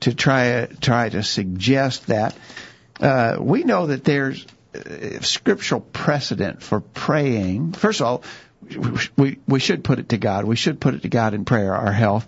[0.00, 2.36] to try try to suggest that.
[3.00, 7.72] Uh, we know that there's uh, scriptural precedent for praying.
[7.72, 8.22] First of all,
[9.16, 10.44] we we should put it to God.
[10.44, 11.74] We should put it to God in prayer.
[11.74, 12.26] Our health.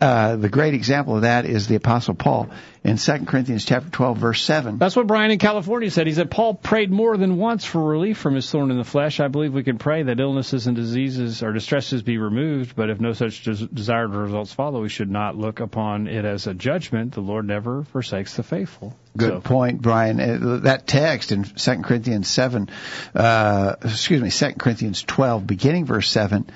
[0.00, 2.48] Uh, the great example of that is the Apostle Paul
[2.86, 4.78] in 2 Corinthians chapter 12 verse 7.
[4.78, 6.06] That's what Brian in California said.
[6.06, 9.18] He said Paul prayed more than once for relief from his thorn in the flesh.
[9.18, 13.00] I believe we can pray that illnesses and diseases or distresses be removed, but if
[13.00, 17.14] no such des- desired results follow, we should not look upon it as a judgment.
[17.14, 18.96] The Lord never forsakes the faithful.
[19.16, 20.20] Good So- point, Brian.
[20.20, 22.68] Uh, That text in 2 Corinthians 7,
[23.16, 26.46] uh, excuse me, 2 Corinthians 12, beginning verse 7,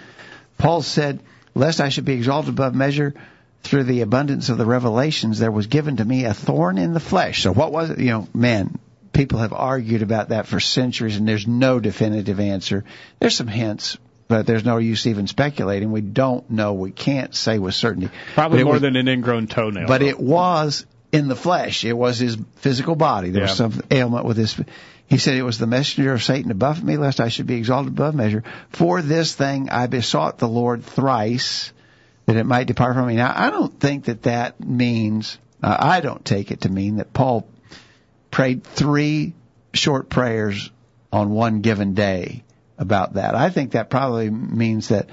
[0.58, 1.18] Paul said,
[1.56, 3.14] Lest I should be exalted above measure
[3.62, 7.00] through the abundance of the revelations, there was given to me a thorn in the
[7.00, 7.42] flesh.
[7.42, 7.98] So what was it?
[7.98, 8.78] You know, man,
[9.12, 12.84] people have argued about that for centuries and there's no definitive answer.
[13.18, 13.98] There's some hints,
[14.28, 15.92] but there's no use even speculating.
[15.92, 16.72] We don't know.
[16.72, 18.10] We can't say with certainty.
[18.34, 19.86] Probably more was- than an ingrown toenail.
[19.86, 21.84] but it was in the flesh.
[21.84, 23.30] It was his physical body.
[23.30, 24.58] There was some ailment with his.
[25.06, 27.56] He said it was the messenger of Satan to buffet me, lest I should be
[27.56, 28.44] exalted above measure.
[28.68, 31.72] For this thing I besought the Lord thrice,
[32.30, 33.16] that it might depart from me.
[33.16, 35.36] Now I don't think that that means.
[35.60, 37.46] Uh, I don't take it to mean that Paul
[38.30, 39.34] prayed three
[39.74, 40.70] short prayers
[41.12, 42.44] on one given day
[42.78, 43.34] about that.
[43.34, 45.08] I think that probably means that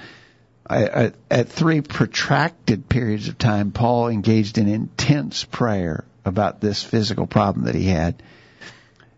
[0.70, 6.84] I- I- at three protracted periods of time, Paul engaged in intense prayer about this
[6.84, 8.22] physical problem that he had.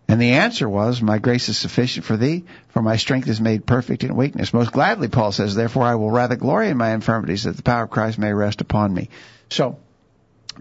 [0.10, 3.68] And the answer was, My grace is sufficient for thee, for my strength is made
[3.68, 4.56] perfect in weakness.
[4.56, 7.84] Most gladly, Paul says, therefore I will rather glory in my infirmities, that the power
[7.84, 9.10] of Christ may rest upon me.
[9.52, 9.78] So,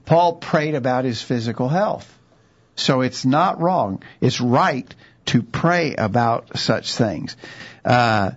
[0.05, 2.14] Paul prayed about his physical health.
[2.76, 4.03] So it's not wrong.
[4.20, 4.94] It's right
[5.26, 7.34] to pray about such things.
[7.86, 8.32] Uh,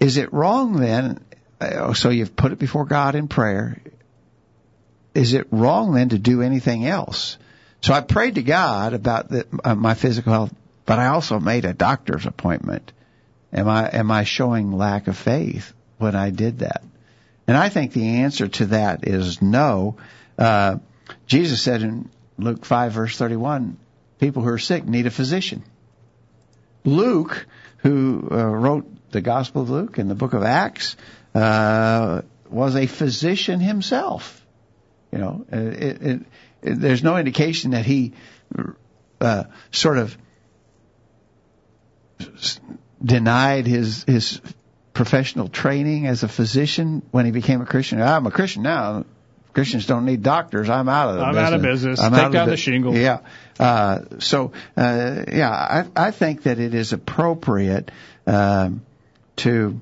[0.00, 1.22] is it wrong then?
[1.60, 3.82] uh, So you've put it before God in prayer.
[5.14, 7.36] Is it wrong then to do anything else?
[7.86, 10.52] So I prayed to God about the, uh, my physical health,
[10.86, 12.92] but I also made a doctor's appointment.
[13.52, 16.82] Am I am I showing lack of faith when I did that?
[17.46, 19.98] And I think the answer to that is no.
[20.36, 20.78] Uh,
[21.28, 23.78] Jesus said in Luke five verse thirty one,
[24.18, 25.62] people who are sick need a physician.
[26.82, 27.46] Luke,
[27.84, 30.96] who uh, wrote the Gospel of Luke and the book of Acts,
[31.36, 34.44] uh, was a physician himself.
[35.12, 36.26] You know, uh, it, it,
[36.66, 38.12] there's no indication that he
[39.20, 40.16] uh, sort of
[43.02, 44.40] denied his his
[44.92, 48.00] professional training as a physician when he became a Christian.
[48.00, 49.04] I'm a Christian now.
[49.52, 50.68] Christians don't need doctors.
[50.68, 51.46] I'm out of the I'm business.
[51.46, 52.00] out of business.
[52.00, 52.94] I'm Take out of down bu- the shingle.
[52.94, 53.20] Yeah.
[53.58, 57.90] Uh, so uh, yeah, I, I think that it is appropriate
[58.26, 58.84] um,
[59.36, 59.80] to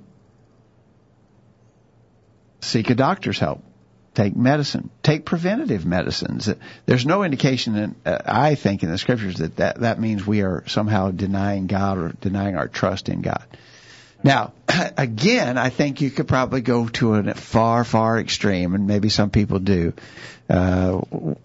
[2.61, 3.65] seek a doctor's help.
[4.15, 4.91] Take medicine.
[5.03, 6.49] Take preventative medicines.
[6.87, 10.43] There's no indication, in, uh, I think, in the scriptures that, that that means we
[10.43, 13.45] are somehow denying God or denying our trust in God.
[14.23, 14.53] Now,
[14.97, 19.31] again, I think you could probably go to a far, far extreme, and maybe some
[19.31, 19.93] people do,
[20.49, 21.01] uh,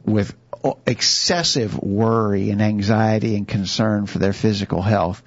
[0.06, 0.36] with
[0.86, 5.24] excessive worry and anxiety and concern for their physical health.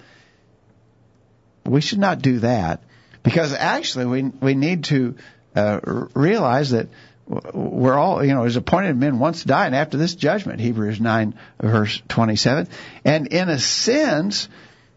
[1.64, 2.82] We should not do that
[3.22, 5.16] because actually we we need to
[5.54, 5.80] uh,
[6.14, 6.88] realize that
[7.26, 11.34] we're all, you know, as appointed men once die, and after this judgment, Hebrews 9
[11.60, 12.68] verse 27.
[13.04, 14.48] And in a sense,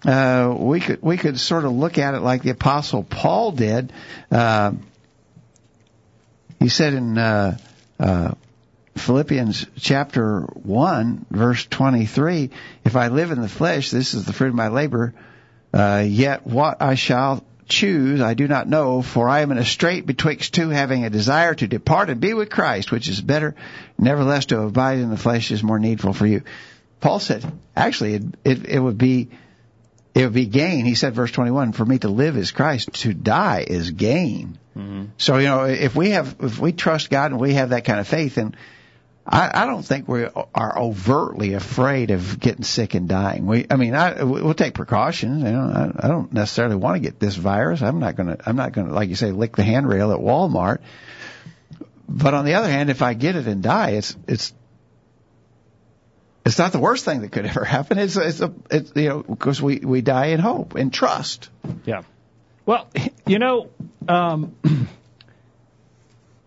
[0.06, 3.94] uh, we could, we could sort of look at it like the apostle Paul did.
[4.32, 4.74] Uh,
[6.60, 7.58] he said in, uh,
[8.00, 8.34] uh,
[8.96, 12.50] Philippians chapter 1 verse 23,
[12.86, 15.14] if I live in the flesh, this is the fruit of my labor,
[15.74, 19.66] uh, yet what I shall choose I do not know, for I am in a
[19.66, 23.56] strait betwixt two, having a desire to depart and be with Christ, which is better.
[23.98, 26.42] Nevertheless, to abide in the flesh is more needful for you.
[27.00, 27.46] Paul said,
[27.76, 29.30] actually, it, it, it would be
[30.16, 30.86] it would be gain.
[30.86, 34.58] He said, verse 21, for me to live is Christ, to die is gain.
[34.76, 35.06] Mm-hmm.
[35.18, 38.00] So, you know, if we have, if we trust God and we have that kind
[38.00, 38.56] of faith, then
[39.28, 43.48] I, I don't think we are overtly afraid of getting sick and dying.
[43.48, 45.42] We, I mean, I, we'll take precautions.
[45.42, 47.82] You know, I, I don't necessarily want to get this virus.
[47.82, 50.20] I'm not going to, I'm not going to, like you say, lick the handrail at
[50.20, 50.80] Walmart.
[52.08, 54.54] But on the other hand, if I get it and die, it's, it's,
[56.46, 57.98] it's not the worst thing that could ever happen.
[57.98, 61.50] It's, it's a, it's, you know, because we, we die in hope and trust.
[61.84, 62.04] Yeah.
[62.68, 62.88] Well,
[63.26, 63.72] you know,
[64.08, 64.56] um,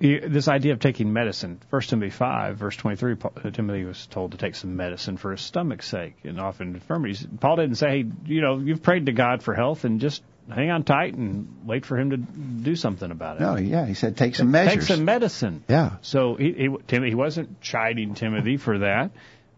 [0.01, 4.33] this idea of taking medicine, First Timothy five, verse twenty-three, Paul- uh, Timothy was told
[4.33, 7.27] to take some medicine for his stomach's sake, and often infirmities.
[7.41, 10.71] Paul didn't say, hey, you know, you've prayed to God for health, and just hang
[10.71, 13.43] on tight and wait for Him to do something about it.
[13.43, 14.75] No, yeah, he said take some measures.
[14.75, 15.63] Take some medicine.
[15.69, 15.97] Yeah.
[16.01, 19.11] So he, he, Tim, he wasn't chiding Timothy for that.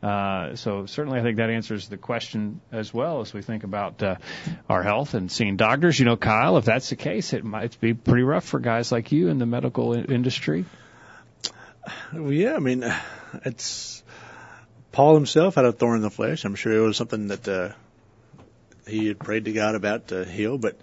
[0.02, 4.02] Uh, so certainly, I think that answers the question as well as we think about
[4.02, 4.16] uh,
[4.68, 5.98] our health and seeing doctors.
[5.98, 9.12] You know, Kyle, if that's the case, it might be pretty rough for guys like
[9.12, 10.64] you in the medical in- industry.
[12.12, 12.84] Well, yeah, I mean,
[13.44, 14.02] it's
[14.92, 16.44] Paul himself had a thorn in the flesh.
[16.44, 17.70] I'm sure it was something that uh,
[18.86, 20.78] he had prayed to God about to heal, but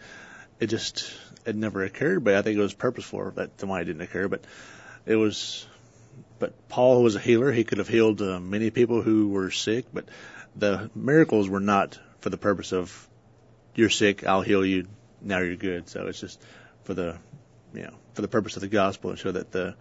[0.59, 1.11] it just
[1.45, 2.23] it never occurred.
[2.23, 4.27] But I think it was purposeful that why it didn't occur.
[4.27, 4.43] But
[5.05, 5.65] it was.
[6.39, 7.51] But Paul was a healer.
[7.51, 10.05] He could have healed uh, many people who were sick, but
[10.55, 13.07] the miracles were not for the purpose of
[13.75, 14.87] you're sick, I'll heal you,
[15.21, 15.87] now you're good.
[15.89, 16.41] So it's just
[16.83, 17.17] for the
[17.73, 19.75] you know for the purpose of the gospel and show that the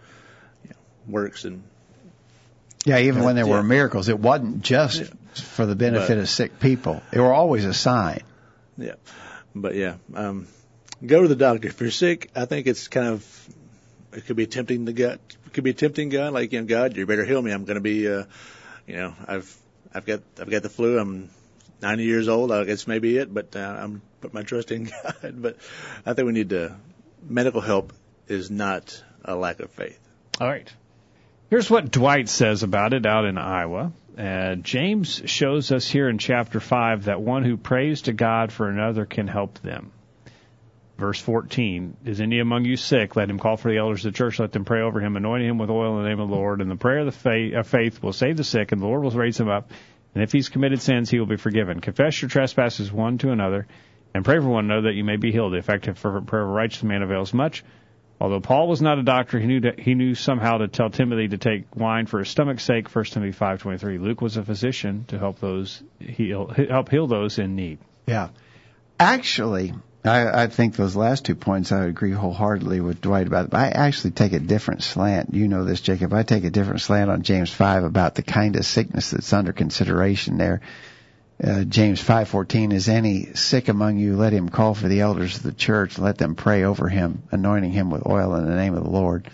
[0.64, 0.76] you know,
[1.08, 1.62] works and
[2.84, 3.52] Yeah, even when there Yeah.
[3.52, 5.04] were miracles, it wasn't just
[5.34, 7.02] for the benefit But- of sick people.
[7.10, 8.20] They were always a sign.
[8.78, 8.94] Yeah,
[9.54, 10.46] but yeah, um,
[11.04, 12.30] go to the doctor if you're sick.
[12.36, 13.48] I think it's kind of
[14.12, 15.20] it could be tempting the gut.
[15.56, 17.50] Could be tempting God, like you know, God, you better heal me.
[17.50, 18.24] I'm going to be, uh,
[18.86, 19.56] you know, I've
[19.94, 20.98] I've got I've got the flu.
[20.98, 21.30] I'm
[21.80, 22.52] 90 years old.
[22.52, 25.40] I guess maybe it, but uh, I'm put my trust in God.
[25.40, 25.56] But
[26.04, 26.76] I think we need to.
[27.26, 27.94] Medical help
[28.28, 29.98] is not a lack of faith.
[30.38, 30.70] All right.
[31.48, 33.92] Here's what Dwight says about it out in Iowa.
[34.18, 38.68] Uh, James shows us here in chapter 5 that one who prays to God for
[38.68, 39.90] another can help them.
[40.98, 43.16] Verse 14, Is any among you sick?
[43.16, 44.38] Let him call for the elders of the church.
[44.38, 46.62] Let them pray over him, anointing him with oil in the name of the Lord.
[46.62, 49.02] And the prayer of the faith, of faith will save the sick, and the Lord
[49.02, 49.70] will raise him up.
[50.14, 51.80] And if he's committed sins, he will be forgiven.
[51.80, 53.66] Confess your trespasses one to another,
[54.14, 55.52] and pray for one another that you may be healed.
[55.52, 57.62] The effective fervent prayer of a righteous man avails much.
[58.18, 61.28] Although Paul was not a doctor, he knew that he knew somehow to tell Timothy
[61.28, 62.88] to take wine for his stomach's sake.
[62.88, 63.98] 1 Timothy 5:23.
[63.98, 67.78] Luke was a physician to help those heal help heal those in need.
[68.06, 68.28] Yeah.
[68.98, 69.74] Actually,
[70.08, 73.50] I, I think those last two points I agree wholeheartedly with Dwight about.
[73.50, 75.34] But I actually take a different slant.
[75.34, 76.12] You know this, Jacob.
[76.12, 79.52] I take a different slant on James five about the kind of sickness that's under
[79.52, 80.60] consideration there.
[81.42, 85.36] Uh, James five fourteen is any sick among you, let him call for the elders
[85.36, 88.74] of the church, let them pray over him, anointing him with oil in the name
[88.74, 89.28] of the Lord.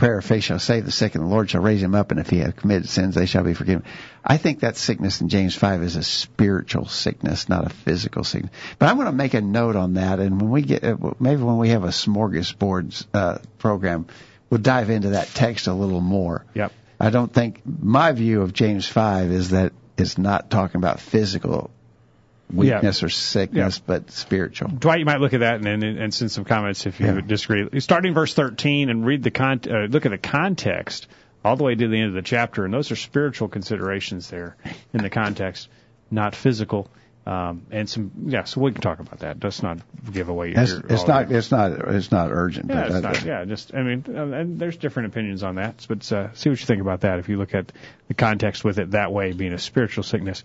[0.00, 2.18] Prayer of faith shall save the sick, and the Lord shall raise him up, and
[2.18, 3.84] if he have committed sins, they shall be forgiven.
[4.24, 8.50] I think that sickness in James 5 is a spiritual sickness, not a physical sickness.
[8.78, 11.42] But I'm going to make a note on that, and when we get, uh, maybe
[11.42, 14.06] when we have a smorgasbord uh, program,
[14.48, 16.46] we'll dive into that text a little more.
[16.54, 16.72] Yep.
[16.98, 21.70] I don't think, my view of James 5 is that it's not talking about physical
[22.52, 24.68] weakness or sickness, but spiritual.
[24.68, 27.20] Dwight, you might look at that and, and, and send some comments if you Yeah.
[27.20, 27.80] disagree.
[27.80, 31.06] Starting verse 13 and read the con- uh, look at the context
[31.44, 34.56] all the way to the end of the chapter, and those are spiritual considerations there
[34.92, 35.68] in the context,
[36.10, 36.90] not physical.
[37.26, 39.42] Um, and some, yeah, so we can talk about that.
[39.44, 39.78] Let's not
[40.10, 40.52] give away.
[40.52, 42.70] It's, your- it's not, it's not, it's not urgent.
[42.70, 46.10] Yeah, it's not, yeah, just I mean, uh, and there's different opinions on that, but
[46.12, 47.72] uh, see what you think about that if you look at
[48.08, 50.42] the context with it that way, being a spiritual sickness.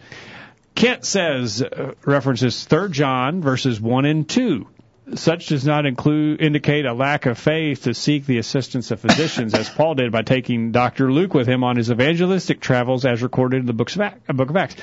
[0.75, 4.67] Kent says uh, references Third John verses one and two.
[5.13, 9.53] Such does not include indicate a lack of faith to seek the assistance of physicians,
[9.53, 13.59] as Paul did by taking Doctor Luke with him on his evangelistic travels, as recorded
[13.59, 14.75] in the books of Ac- uh, Book of Acts.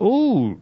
[0.00, 0.60] Ooh,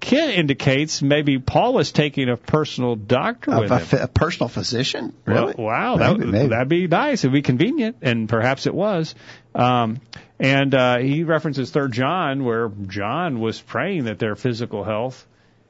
[0.00, 4.02] Kent indicates maybe Paul was taking a personal doctor a, with a, him.
[4.02, 5.14] a personal physician?
[5.24, 5.54] Really?
[5.56, 6.48] Well, wow, that, Maybe, maybe.
[6.48, 7.24] that'd be nice.
[7.24, 9.14] It'd be convenient, and perhaps it was.
[9.54, 10.00] Um,
[10.38, 15.26] and uh, he references Third John, where John was praying that their physical health,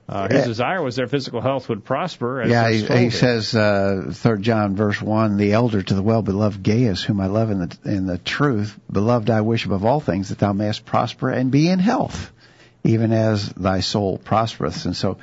[0.09, 2.43] uh, his desire was their physical health would prosper.
[2.43, 6.62] As yeah, he, he says, uh, third John verse one, the elder to the well-beloved
[6.62, 10.30] Gaius, whom I love in the, in the truth, beloved, I wish above all things
[10.30, 12.32] that thou mayest prosper and be in health,
[12.85, 14.85] even as thy soul prospereth.
[14.87, 15.18] And so,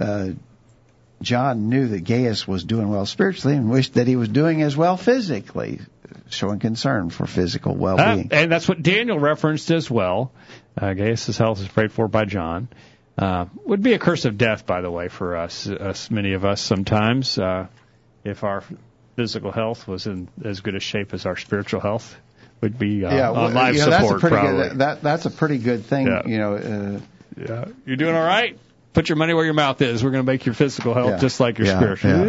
[0.00, 0.30] uh,
[1.22, 4.76] John knew that Gaius was doing well spiritually and wished that he was doing as
[4.76, 5.80] well physically,
[6.28, 8.28] showing concern for physical Uh, well-being.
[8.32, 10.32] and that's what Daniel referenced as well.
[10.80, 12.68] Uh, Gaius' health is prayed for by John.
[13.18, 16.44] Uh, would be a curse of death, by the way, for us, us many of
[16.44, 17.66] us sometimes, uh,
[18.24, 18.62] if our
[19.16, 22.16] physical health was in as good a shape as our spiritual health.
[22.62, 24.68] Would be uh, yeah, on well, life you know, that's a support, pretty probably.
[24.70, 24.78] good.
[24.78, 26.06] That that's a pretty good thing.
[26.06, 26.22] Yeah.
[26.26, 27.00] You know, uh,
[27.38, 27.64] Yeah.
[27.84, 28.58] You're doing all right?
[28.94, 30.02] Put your money where your mouth is.
[30.02, 31.18] We're going to make your physical health Yeah.
[31.18, 32.10] just like your spiritual.
[32.10, 32.24] Yeah,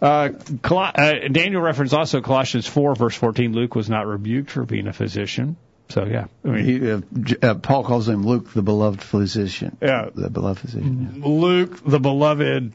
[0.00, 0.30] Uh,
[0.62, 3.52] Col- uh, Daniel referenced also Colossians 4, verse 14.
[3.52, 5.56] Luke was not rebuked for being a physician.
[5.90, 6.26] So, yeah.
[6.44, 7.00] I mean, he, uh,
[7.42, 9.76] uh, Paul calls him Luke, the beloved physician.
[9.82, 10.08] Yeah.
[10.14, 11.22] the beloved physician.
[11.24, 12.72] Luke, the beloved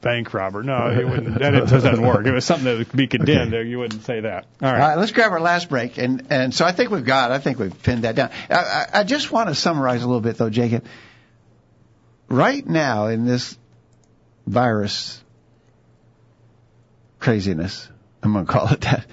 [0.00, 0.62] bank robber.
[0.62, 1.38] No, wouldn't.
[1.38, 2.26] That it doesn't work.
[2.26, 3.52] It was something that would be condemned.
[3.52, 4.46] There, you wouldn't say that.
[4.60, 4.80] All All right.
[4.80, 7.32] right, let's grab our last break, and and so I think we've got.
[7.32, 8.30] I think we've pinned that down.
[8.48, 10.84] I, I, I just want to summarize a little bit, though, Jacob.
[12.28, 13.58] Right now, in this
[14.46, 15.21] virus
[17.22, 17.88] craziness,
[18.22, 19.06] I'm going to call it that.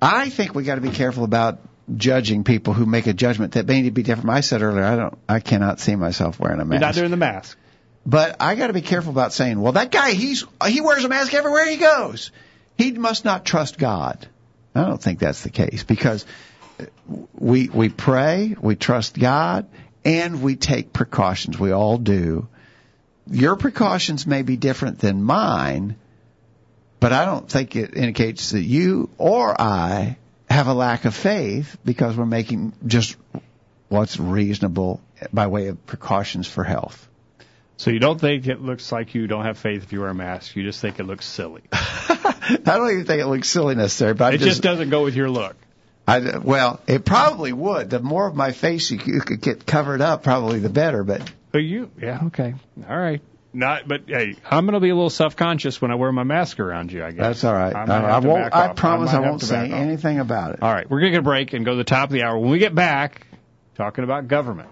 [0.00, 1.60] I think we got to be careful about
[1.96, 4.30] judging people who make a judgment that may need to be different.
[4.30, 6.80] I said earlier, I don't, I cannot see myself wearing a mask.
[6.80, 7.58] You're not doing the mask.
[8.04, 11.08] But I got to be careful about saying, well, that guy, he's he wears a
[11.08, 12.32] mask everywhere he goes.
[12.76, 14.26] He must not trust God.
[14.74, 16.26] I don't think that's the case because
[17.34, 19.66] we we pray, we trust God,
[20.04, 21.58] and we take precautions.
[21.58, 22.48] We all do.
[23.30, 25.94] Your precautions may be different than mine,
[27.02, 30.16] but I don't think it indicates that you or I
[30.48, 33.16] have a lack of faith because we're making just
[33.88, 35.00] what's reasonable
[35.32, 37.08] by way of precautions for health.
[37.76, 40.14] So you don't think it looks like you don't have faith if you wear a
[40.14, 40.54] mask.
[40.54, 41.62] You just think it looks silly.
[41.72, 45.16] I don't even think it looks silly necessarily, but it just, just doesn't go with
[45.16, 45.56] your look.
[46.06, 47.90] I, well, it probably would.
[47.90, 51.02] The more of my face you, you could get covered up, probably the better.
[51.02, 52.54] But but you, yeah, okay,
[52.88, 53.20] all right.
[53.54, 56.58] Not, but hey, I'm going to be a little self-conscious when I wear my mask
[56.58, 57.04] around you.
[57.04, 57.74] I guess that's all right.
[57.74, 58.54] I, I, I won't.
[58.54, 60.62] I promise I, I won't say anything about it.
[60.62, 62.22] All right, we're going to get a break and go to the top of the
[62.22, 62.38] hour.
[62.38, 63.26] When we get back,
[63.74, 64.70] talking about government.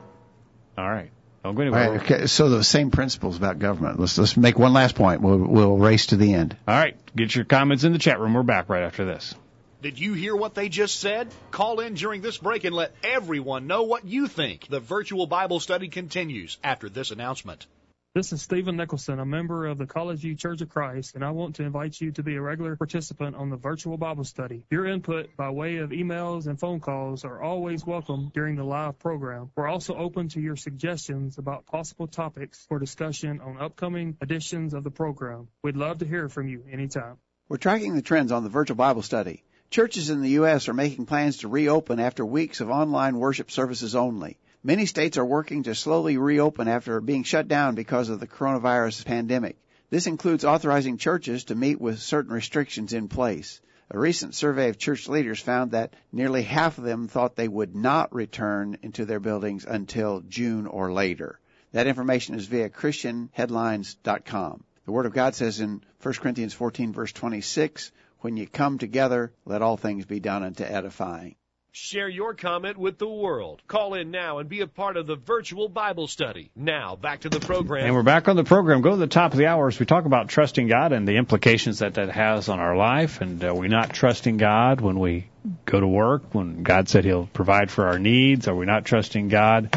[0.79, 1.11] All right.
[1.43, 1.91] Don't go anywhere.
[1.93, 3.99] Right, okay, so the same principles about government.
[3.99, 5.21] Let's let's make one last point.
[5.21, 6.57] We'll we'll race to the end.
[6.69, 6.97] All right.
[7.15, 8.35] Get your comments in the chat room.
[8.35, 9.35] We're back right after this.
[9.83, 11.29] Did you hear what they just said?
[11.51, 14.69] Call in during this break and let everyone know what you think.
[14.69, 17.67] The virtual Bible study continues after this announcement.
[18.13, 21.31] This is Stephen Nicholson, a member of the College View Church of Christ, and I
[21.31, 24.67] want to invite you to be a regular participant on the virtual Bible study.
[24.69, 28.99] Your input by way of emails and phone calls are always welcome during the live
[28.99, 29.53] program.
[29.55, 34.83] We're also open to your suggestions about possible topics for discussion on upcoming editions of
[34.83, 35.47] the program.
[35.63, 37.17] We'd love to hear from you anytime.
[37.49, 39.45] We're tracking the trends on the virtual Bible study.
[39.71, 40.69] Churches in the U.S.
[40.69, 44.37] are making plans to reopen after weeks of online worship services only.
[44.63, 49.07] Many states are working to slowly reopen after being shut down because of the coronavirus
[49.07, 49.57] pandemic.
[49.89, 53.63] This includes authorizing churches to meet with certain restrictions in place.
[53.91, 57.75] A recent survey of church leaders found that nearly half of them thought they would
[57.75, 61.41] not return into their buildings until June or later.
[61.73, 64.65] That information is via christianheadlines.com.
[64.85, 69.33] The Word of God says in 1 Corinthians 14 verse 26, when you come together,
[69.47, 71.37] let all things be done unto edifying.
[71.73, 73.63] Share your comment with the world.
[73.69, 76.51] Call in now and be a part of the virtual Bible study.
[76.57, 77.87] Now, back to the program.
[77.87, 78.81] And we're back on the program.
[78.81, 81.17] Go to the top of the hour as we talk about trusting God and the
[81.17, 83.21] implications that that has on our life.
[83.21, 85.29] And are we not trusting God when we
[85.65, 88.49] go to work, when God said He'll provide for our needs?
[88.49, 89.73] Are we not trusting God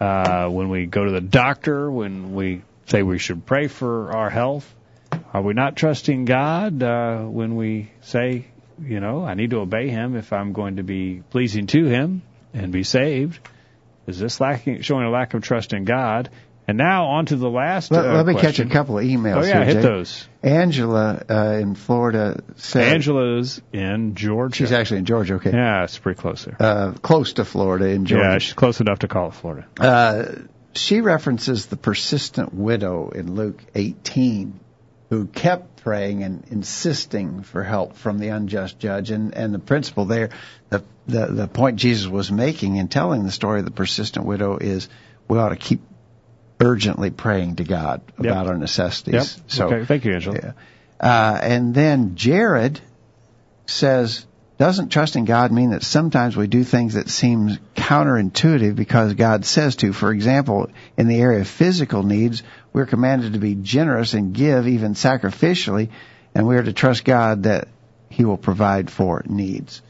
[0.00, 4.30] uh, when we go to the doctor, when we say we should pray for our
[4.30, 4.74] health?
[5.32, 8.46] Are we not trusting God uh, when we say
[8.82, 12.22] you know, I need to obey him if I'm going to be pleasing to him
[12.52, 13.40] and be saved.
[14.06, 16.30] Is this lacking, showing a lack of trust in God?
[16.68, 17.92] And now on to the last.
[17.92, 18.64] Let, uh, let me question.
[18.64, 19.36] catch a couple of emails.
[19.36, 19.80] Oh yeah, here, hit Jay.
[19.82, 20.28] those.
[20.42, 22.94] Angela uh, in Florida said.
[22.94, 24.56] Angela's in Georgia.
[24.56, 25.34] She's actually in Georgia.
[25.34, 25.52] Okay.
[25.52, 26.56] Yeah, it's pretty close there.
[26.58, 28.24] Uh, close to Florida in Georgia.
[28.24, 29.68] Yeah, she's close enough to call it Florida.
[29.78, 30.24] Uh,
[30.74, 34.58] she references the persistent widow in Luke 18
[35.10, 39.10] who kept praying and insisting for help from the unjust judge.
[39.10, 40.30] And, and the principle there,
[40.68, 44.56] the, the, the point Jesus was making in telling the story of the persistent widow
[44.56, 44.88] is
[45.28, 45.80] we ought to keep
[46.60, 48.32] urgently praying to God Yep.
[48.32, 49.36] about our necessities.
[49.36, 49.50] Yep.
[49.50, 50.38] So, okay, thank you, Angela.
[50.42, 50.52] yeah.
[50.98, 52.80] Uh, and then Jared
[53.66, 54.24] says,
[54.58, 59.76] doesn't trusting God mean that sometimes we do things that seem counterintuitive because God says
[59.76, 59.92] to?
[59.92, 62.42] For example, in the area of physical needs,
[62.76, 65.88] we're commanded to be generous and give even sacrificially,
[66.34, 67.68] and we are to trust God that
[68.10, 69.80] He will provide for needs.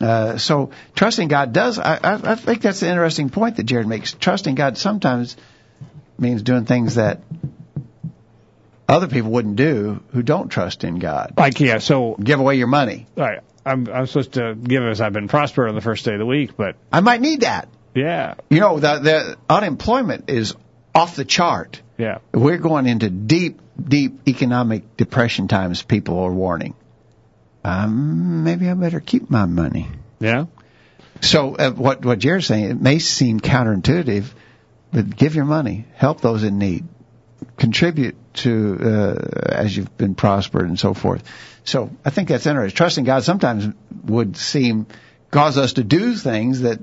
[0.00, 4.14] Uh, so trusting God does, I, I, think that's an interesting point that Jared makes.
[4.14, 5.36] Trusting God sometimes
[6.18, 7.20] means doing things that
[8.88, 11.34] other people wouldn't do who don't trust in God.
[11.36, 13.06] Like yeah, so Give away your money.
[13.16, 16.18] right, I'm I'm supposed to give as I've been prosper on the first day of
[16.18, 17.68] the week, but I might need that.
[17.94, 20.56] yeah, You know, the, the unemployment is
[20.96, 21.80] off the chart.
[21.96, 22.18] Yeah.
[22.32, 26.74] We're going into deep, deep economic depression times, people are warning.
[27.64, 29.88] Um, maybe I better keep my money.
[30.20, 30.46] Yeah.
[31.20, 34.26] So uh, what what Jared's saying, it may seem counterintuitive,
[34.92, 36.84] but give your money, help those in need,
[37.56, 41.22] contribute to uh, as you've been prospered and so forth.
[41.64, 42.76] So I think that's interesting.
[42.76, 43.72] Trusting God sometimes
[44.04, 44.86] would seem
[45.30, 46.80] cause us to do things that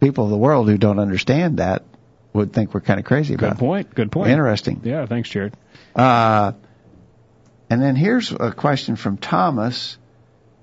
[0.00, 1.84] people of the world who don't understand that
[2.32, 3.52] would think we're kind of crazy about.
[3.52, 3.94] Good point.
[3.94, 4.30] Good point.
[4.30, 4.80] Interesting.
[4.84, 5.06] Yeah.
[5.06, 5.54] Thanks, Jared.
[5.94, 6.52] Uh,
[7.68, 9.96] and then here's a question from Thomas.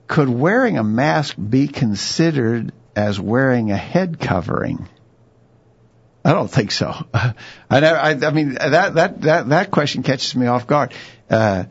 [0.08, 4.88] Could wearing a mask be considered as wearing a head covering?
[6.26, 6.94] I don't think so.
[7.14, 7.34] I,
[7.70, 10.94] I, I mean, that, that, that, that question catches me off guard.
[11.30, 11.66] Uh,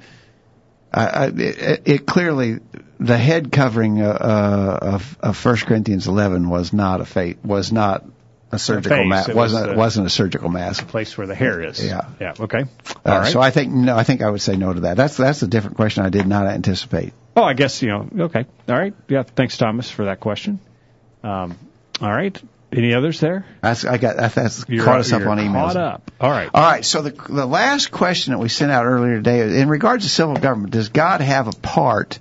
[0.93, 2.61] I, I, it, it clearly,
[2.99, 8.05] the head covering uh, of, of 1 Corinthians 11 was not a fate, was not
[8.51, 9.29] a surgical mask.
[9.29, 10.89] It was, wasn't uh, wasn't a surgical mask.
[10.89, 11.85] place where the hair is.
[11.85, 12.09] Yeah.
[12.21, 12.35] Yeah.
[12.39, 12.63] Okay.
[12.63, 13.33] Uh, All right.
[13.33, 14.97] So I think no, I think I would say no to that.
[14.97, 16.05] That's that's a different question.
[16.05, 17.13] I did not anticipate.
[17.37, 18.09] Oh, I guess you know.
[18.21, 18.47] Okay.
[18.69, 18.95] All right.
[19.09, 19.23] Yeah.
[19.23, 20.61] Thanks, Thomas, for that question.
[21.23, 21.59] Um,
[22.01, 22.41] all right.
[22.71, 23.47] Any others there?
[23.63, 25.73] That's I got that, that's You're, caught us up on emails.
[25.73, 26.11] Caught up.
[26.21, 26.51] All right.
[26.53, 26.85] All right.
[26.85, 30.37] So the the last question that we sent out earlier today, in regards to civil
[30.37, 32.19] government, does God have a part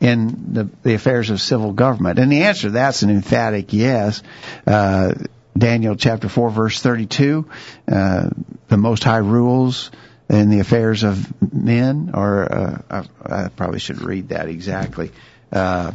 [0.00, 2.18] in the, the affairs of civil government?
[2.18, 4.22] And the answer to that's an emphatic yes.
[4.66, 5.14] Uh,
[5.56, 7.48] Daniel chapter four verse thirty two,
[7.90, 8.30] uh,
[8.68, 9.90] the Most High rules
[10.28, 15.12] in the affairs of men, or uh, I, I probably should read that exactly.
[15.52, 15.92] Uh,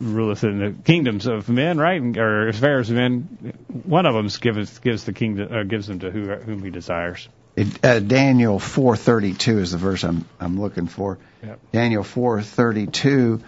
[0.00, 2.00] Ruleth in the kingdoms of men, right?
[2.16, 3.54] Or affairs of men.
[3.84, 7.28] One of them gives gives the kingdom uh, gives them to who, whom he desires.
[7.56, 11.18] It, uh, Daniel 4:32 is the verse I'm I'm looking for.
[11.42, 11.60] Yep.
[11.72, 13.42] Daniel 4:32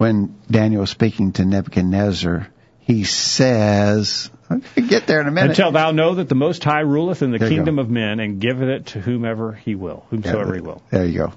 [0.00, 2.48] when Daniel is speaking to Nebuchadnezzar,
[2.78, 4.30] he says,
[4.74, 5.50] Get there in a minute.
[5.50, 8.40] Until thou know that the Most High ruleth in the There kingdom of men, and
[8.40, 10.82] giveth it to whomever he will, whomsoever he will.
[10.90, 11.32] There you go.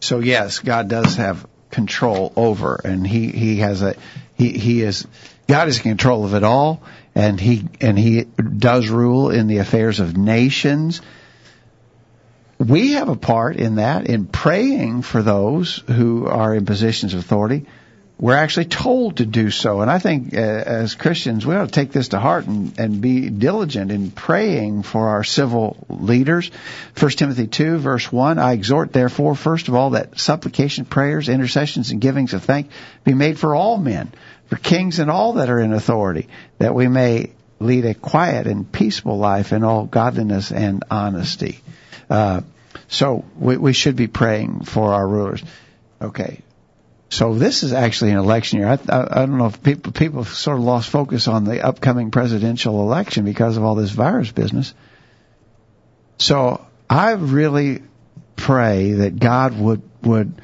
[0.00, 3.94] So yes, God does have control over, and he he has a
[4.34, 5.06] he he is
[5.46, 6.82] God is in control of it all,
[7.14, 11.00] and he and he does rule in the affairs of nations.
[12.58, 17.20] We have a part in that in praying for those who are in positions of
[17.20, 17.66] authority.
[18.22, 21.72] We're actually told to do so, and I think uh, as Christians we ought to
[21.72, 26.52] take this to heart and, and be diligent in praying for our civil leaders.
[27.00, 31.90] 1 Timothy 2 verse 1, I exhort therefore first of all that supplication, prayers, intercessions,
[31.90, 34.12] and givings of thanks be made for all men,
[34.46, 38.70] for kings and all that are in authority, that we may lead a quiet and
[38.70, 41.58] peaceful life in all godliness and honesty.
[42.08, 42.42] Uh,
[42.86, 45.42] so we, we should be praying for our rulers.
[46.00, 46.40] Okay.
[47.12, 48.68] So this is actually an election year.
[48.68, 52.10] I, I, I don't know if people people sort of lost focus on the upcoming
[52.10, 54.72] presidential election because of all this virus business.
[56.16, 57.82] So I really
[58.34, 60.40] pray that God would would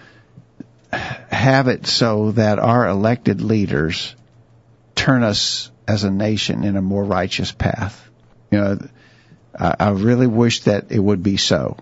[0.93, 4.15] have it so that our elected leaders
[4.95, 8.07] turn us as a nation in a more righteous path.
[8.51, 8.79] You know,
[9.59, 11.79] I, I really wish that it would be so.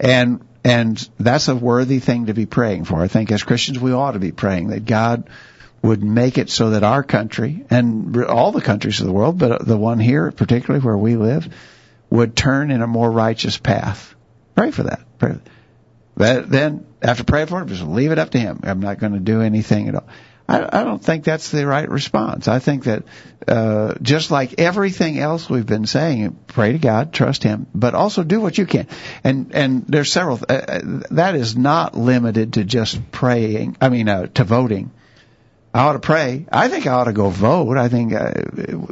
[0.00, 3.00] And and that's a worthy thing to be praying for.
[3.00, 5.28] I think as Christians we ought to be praying that God
[5.82, 9.64] would make it so that our country and all the countries of the world, but
[9.64, 11.48] the one here particularly where we live,
[12.10, 14.14] would turn in a more righteous path.
[14.54, 15.00] Pray for that.
[15.18, 15.36] Pray.
[16.16, 18.60] That, then after praying for it, just leave it up to Him.
[18.64, 20.08] I'm not going to do anything at all.
[20.48, 22.48] I, I don't think that's the right response.
[22.48, 23.04] I think that
[23.46, 28.24] uh, just like everything else we've been saying, pray to God, trust Him, but also
[28.24, 28.86] do what you can.
[29.22, 30.40] And and there's several.
[30.48, 30.80] Uh, uh,
[31.10, 33.76] that is not limited to just praying.
[33.80, 34.90] I mean, uh, to voting.
[35.74, 36.46] I ought to pray.
[36.50, 37.76] I think I ought to go vote.
[37.76, 38.32] I think uh,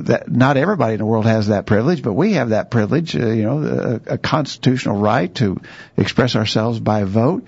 [0.02, 3.16] that not everybody in the world has that privilege, but we have that privilege.
[3.16, 5.58] Uh, you know, a, a constitutional right to
[5.96, 7.46] express ourselves by vote,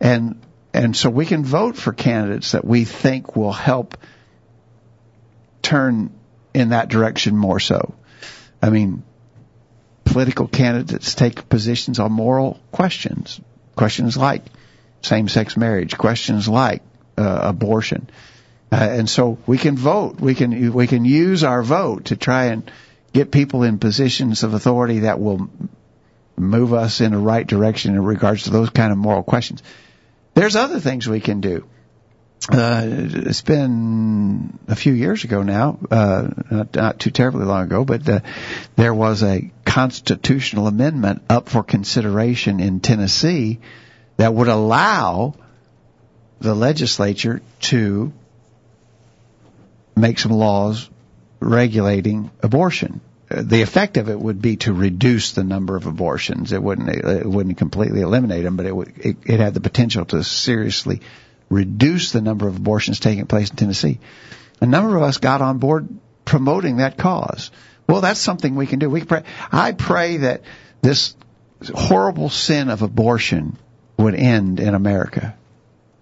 [0.00, 0.40] and
[0.72, 3.96] and so we can vote for candidates that we think will help
[5.62, 6.12] turn
[6.54, 7.94] in that direction more so.
[8.62, 9.02] I mean,
[10.04, 13.40] political candidates take positions on moral questions,
[13.76, 14.42] questions like
[15.02, 16.82] same-sex marriage, questions like
[17.16, 18.10] uh, abortion.
[18.72, 20.20] Uh, and so we can vote.
[20.20, 22.70] We can we can use our vote to try and
[23.12, 25.50] get people in positions of authority that will
[26.36, 29.62] move us in the right direction in regards to those kind of moral questions.
[30.34, 31.66] There's other things we can do.
[32.50, 37.84] Uh, it's been a few years ago now, uh, not, not too terribly long ago,
[37.84, 38.20] but uh,
[38.76, 43.60] there was a constitutional amendment up for consideration in Tennessee
[44.16, 45.34] that would allow
[46.40, 48.12] the legislature to
[49.94, 50.88] make some laws
[51.40, 53.00] regulating abortion.
[53.30, 56.52] The effect of it would be to reduce the number of abortions.
[56.52, 60.04] It wouldn't it wouldn't completely eliminate them, but it would it, it had the potential
[60.06, 61.00] to seriously
[61.48, 64.00] reduce the number of abortions taking place in Tennessee.
[64.60, 65.88] A number of us got on board
[66.24, 67.52] promoting that cause.
[67.88, 68.90] Well, that's something we can do.
[68.90, 69.22] We pray.
[69.52, 70.42] I pray that
[70.82, 71.14] this
[71.74, 73.56] horrible sin of abortion
[73.96, 75.36] would end in America.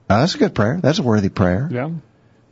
[0.06, 0.80] That's a good prayer.
[0.82, 1.68] That's a worthy prayer.
[1.70, 1.90] Yeah.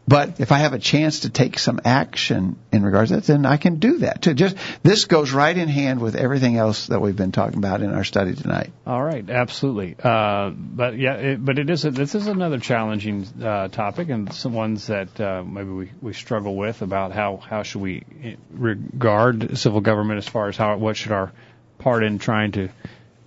[0.09, 3.45] But if I have a chance to take some action in regards to that, then
[3.45, 4.35] I can do that too.
[4.35, 7.93] Just this goes right in hand with everything else that we've been talking about in
[7.93, 8.73] our study tonight.
[8.87, 9.97] All right, absolutely.
[10.01, 14.33] Uh, but yeah, it, but it is a, this is another challenging uh, topic, and
[14.33, 18.05] some ones that uh, maybe we, we struggle with about how how should we
[18.53, 21.33] regard civil government as far as how what should our
[21.79, 22.69] part in trying to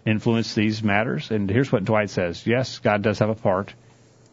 [0.06, 1.30] influence these matters.
[1.30, 3.74] And here's what Dwight says: Yes, God does have a part.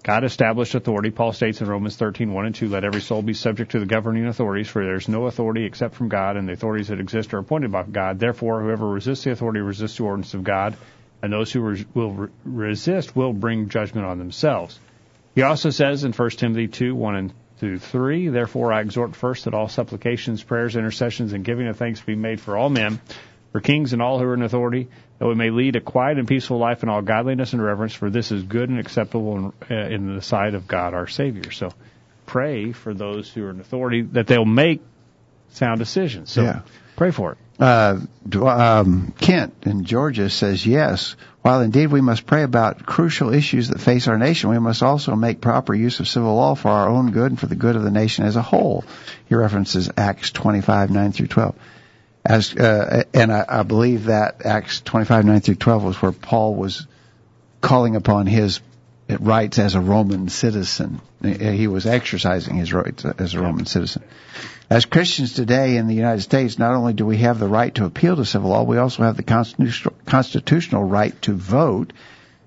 [0.07, 1.11] God established authority.
[1.11, 3.87] Paul states in Romans 13, 1 and 2, let every soul be subject to the
[3.87, 7.35] governing authorities, for there is no authority except from God, and the authorities that exist
[7.35, 8.21] are appointed by God.
[8.21, 10.77] Therefore, whoever resists the authority resists the ordinance of God,
[11.23, 14.79] and those who will re- resist will bring judgment on themselves.
[15.35, 19.47] He also says in 1 Timothy 2, 1 and through 3, Therefore I exhort first
[19.47, 23.01] that all supplications, prayers, intercessions, and giving of thanks be made for all men,
[23.57, 24.87] for kings and all who are in authority,
[25.19, 28.11] that we may lead a quiet and peaceful life in all godliness and reverence, for
[28.11, 31.51] this is good and acceptable in, uh, in the sight of God our Savior.
[31.53, 31.71] So
[32.27, 34.83] pray for those who are in authority that they'll make
[35.53, 36.31] sound decisions.
[36.31, 36.61] So Yeah.
[36.97, 37.39] pray for it.
[37.59, 38.01] Uh,
[38.43, 41.17] um, Kent in Georgia says yes.
[41.41, 45.17] While indeed we must pray about crucial issues that face our nation, we must also
[45.17, 47.85] make proper use of civil law for our own good and for the good of
[47.85, 48.85] the nation as a whole.
[49.31, 51.55] He references Acts 25, 9 through 12.
[52.27, 56.57] As, uh, and I, I believe that Acts 25, 9 through 12 was where Paul
[56.57, 56.87] was
[57.61, 58.61] calling upon his
[59.09, 61.01] rights as a Roman citizen.
[61.23, 64.03] He was exercising his rights as a Roman citizen.
[64.69, 67.85] As Christians today in the United States, not only do we have the right to
[67.85, 69.23] appeal to civil law, we also have the
[70.07, 71.93] constitutional right to vote.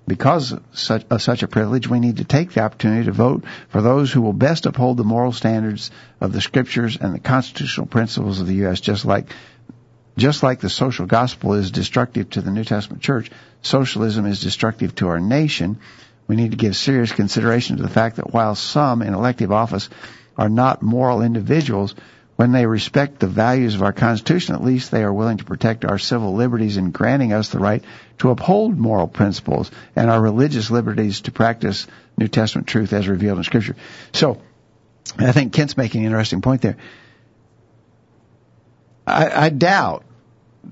[0.06, 4.12] Because of such a privilege, we need to take the opportunity to vote for those
[4.12, 8.48] who will best uphold the moral standards of the scriptures and the constitutional principles of
[8.48, 8.80] the U.S.
[8.80, 9.32] Just like,
[10.20, 13.30] just like the social gospel is destructive to the New Testament church,
[13.62, 15.80] socialism is destructive to our nation.
[16.26, 19.88] We need to give serious consideration to the fact that while some in elective office
[20.36, 21.94] are not moral individuals,
[22.36, 25.84] when they respect the values of our Constitution, at least they are willing to protect
[25.84, 27.84] our civil liberties in granting us the right
[28.18, 33.38] to uphold moral principles and our religious liberties to practice New Testament truth as revealed
[33.38, 33.76] in Scripture.
[34.12, 34.40] So,
[35.18, 36.76] I think Kent's making an interesting point there.
[39.06, 40.04] I, I doubt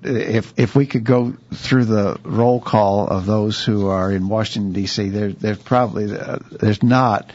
[0.02, 4.72] if if we could go through the roll call of those who are in Washington
[4.72, 7.32] D.C., there, there's probably uh, there's not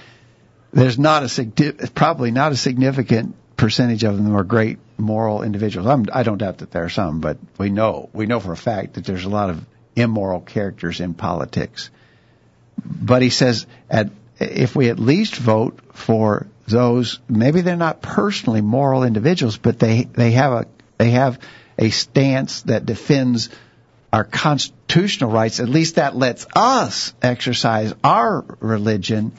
[0.71, 5.87] there's not a probably not a significant percentage of them are great moral individuals.
[5.87, 8.57] I'm, I don't doubt that there are some, but we know we know for a
[8.57, 9.63] fact that there's a lot of
[9.95, 11.89] immoral characters in politics.
[12.83, 18.61] But he says at if we at least vote for those, maybe they're not personally
[18.61, 20.65] moral individuals, but they they have a
[20.97, 21.39] they have
[21.77, 23.49] a stance that defends
[24.11, 25.59] our constitutional rights.
[25.59, 29.31] At least that lets us exercise our religion,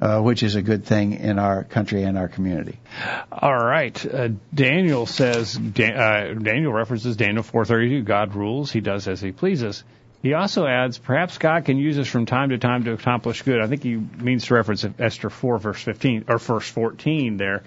[0.00, 2.78] uh, which is a good thing in our country and our community.
[3.32, 4.06] All right.
[4.06, 8.02] Uh, Daniel says, uh, Daniel references Daniel 432.
[8.04, 8.70] God rules.
[8.70, 9.84] He does as he pleases.
[10.22, 13.58] He also adds, perhaps God can use us from time to time to accomplish good.
[13.60, 17.62] I think he means to reference Esther 4 verse 15 or verse 14 there.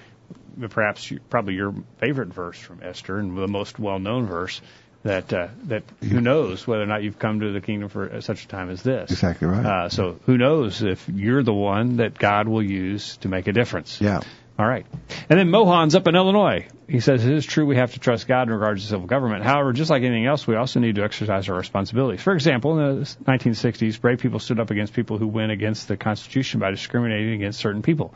[0.69, 4.61] Perhaps you, probably your favorite verse from Esther and the most well-known verse
[5.03, 8.45] that uh, that who knows whether or not you've come to the kingdom for such
[8.45, 9.11] a time as this.
[9.11, 9.65] Exactly right.
[9.65, 13.53] Uh, so who knows if you're the one that God will use to make a
[13.53, 13.99] difference.
[13.99, 14.21] Yeah.
[14.57, 14.85] All right.
[15.29, 16.67] And then Mohan's up in Illinois.
[16.87, 19.43] He says it is true we have to trust God in regards to civil government.
[19.43, 22.21] However, just like anything else, we also need to exercise our responsibilities.
[22.21, 25.97] For example, in the 1960s, brave people stood up against people who went against the
[25.97, 28.13] Constitution by discriminating against certain people.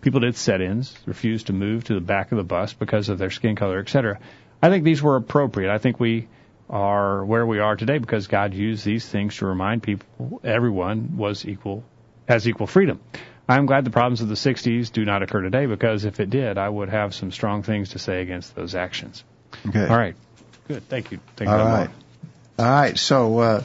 [0.00, 3.30] People did sit-ins, refused to move to the back of the bus because of their
[3.30, 4.18] skin color, etc.
[4.62, 5.72] I think these were appropriate.
[5.72, 6.28] I think we
[6.70, 11.46] are where we are today because God used these things to remind people everyone was
[11.46, 11.84] equal,
[12.28, 13.00] has equal freedom.
[13.48, 16.58] I'm glad the problems of the 60s do not occur today because if it did,
[16.58, 19.24] I would have some strong things to say against those actions.
[19.66, 19.86] Okay.
[19.86, 20.14] All right.
[20.68, 20.86] Good.
[20.88, 21.20] Thank you.
[21.36, 21.56] Thank you.
[21.56, 21.90] All very right.
[22.58, 22.98] All right.
[22.98, 23.62] So uh,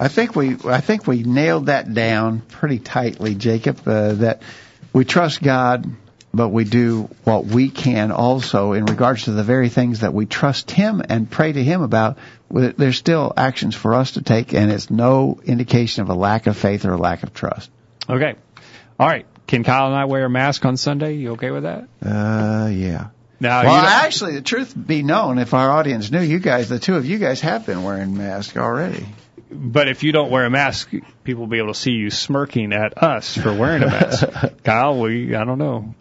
[0.00, 3.86] I think we I think we nailed that down pretty tightly, Jacob.
[3.86, 4.42] Uh, that
[4.96, 5.86] we trust God,
[6.32, 10.24] but we do what we can also in regards to the very things that we
[10.24, 12.16] trust Him and pray to Him about.
[12.50, 16.56] There's still actions for us to take, and it's no indication of a lack of
[16.56, 17.70] faith or a lack of trust.
[18.08, 18.36] Okay.
[18.98, 19.26] All right.
[19.46, 21.16] Can Kyle and I wear a mask on Sunday?
[21.16, 21.88] You okay with that?
[22.02, 23.08] Uh, yeah.
[23.38, 26.96] Now, well, actually, the truth be known, if our audience knew, you guys, the two
[26.96, 29.06] of you guys have been wearing masks already.
[29.50, 30.90] But if you don't wear a mask,
[31.24, 34.28] people will be able to see you smirking at us for wearing a mask.
[34.64, 35.94] Kyle, we, I don't know.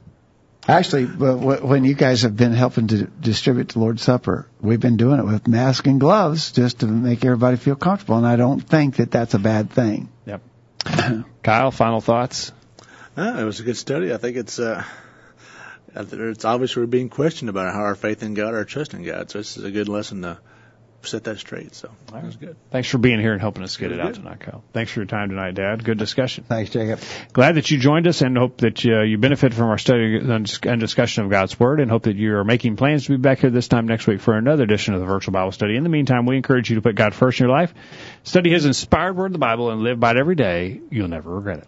[0.67, 4.79] Actually, w- w- when you guys have been helping to distribute the Lord's Supper, we've
[4.79, 8.35] been doing it with masks and gloves just to make everybody feel comfortable, and I
[8.35, 10.09] don't think that that's a bad thing.
[10.25, 10.41] Yep.
[11.43, 12.51] Kyle, final thoughts?
[13.15, 14.11] Uh, it was a good study.
[14.11, 14.59] I think it's.
[14.59, 14.83] Uh
[15.95, 19.31] it's obvious we're being questioned about how our faith in God, our trust in God.
[19.31, 20.39] So this is a good lesson to
[21.05, 21.73] set that straight.
[21.75, 22.55] So that was good.
[22.71, 24.23] Thanks for being here and helping us get it Very out good.
[24.23, 24.63] tonight, Kyle.
[24.73, 25.83] Thanks for your time tonight, Dad.
[25.83, 26.43] Good discussion.
[26.47, 26.99] Thanks, Jacob.
[27.33, 30.79] Glad that you joined us and hope that uh, you benefit from our study and
[30.79, 33.49] discussion of God's Word and hope that you are making plans to be back here
[33.49, 35.75] this time next week for another edition of the Virtual Bible Study.
[35.75, 37.73] In the meantime, we encourage you to put God first in your life,
[38.23, 40.81] study His inspired Word, the Bible, and live by it every day.
[40.89, 41.67] You'll never regret it.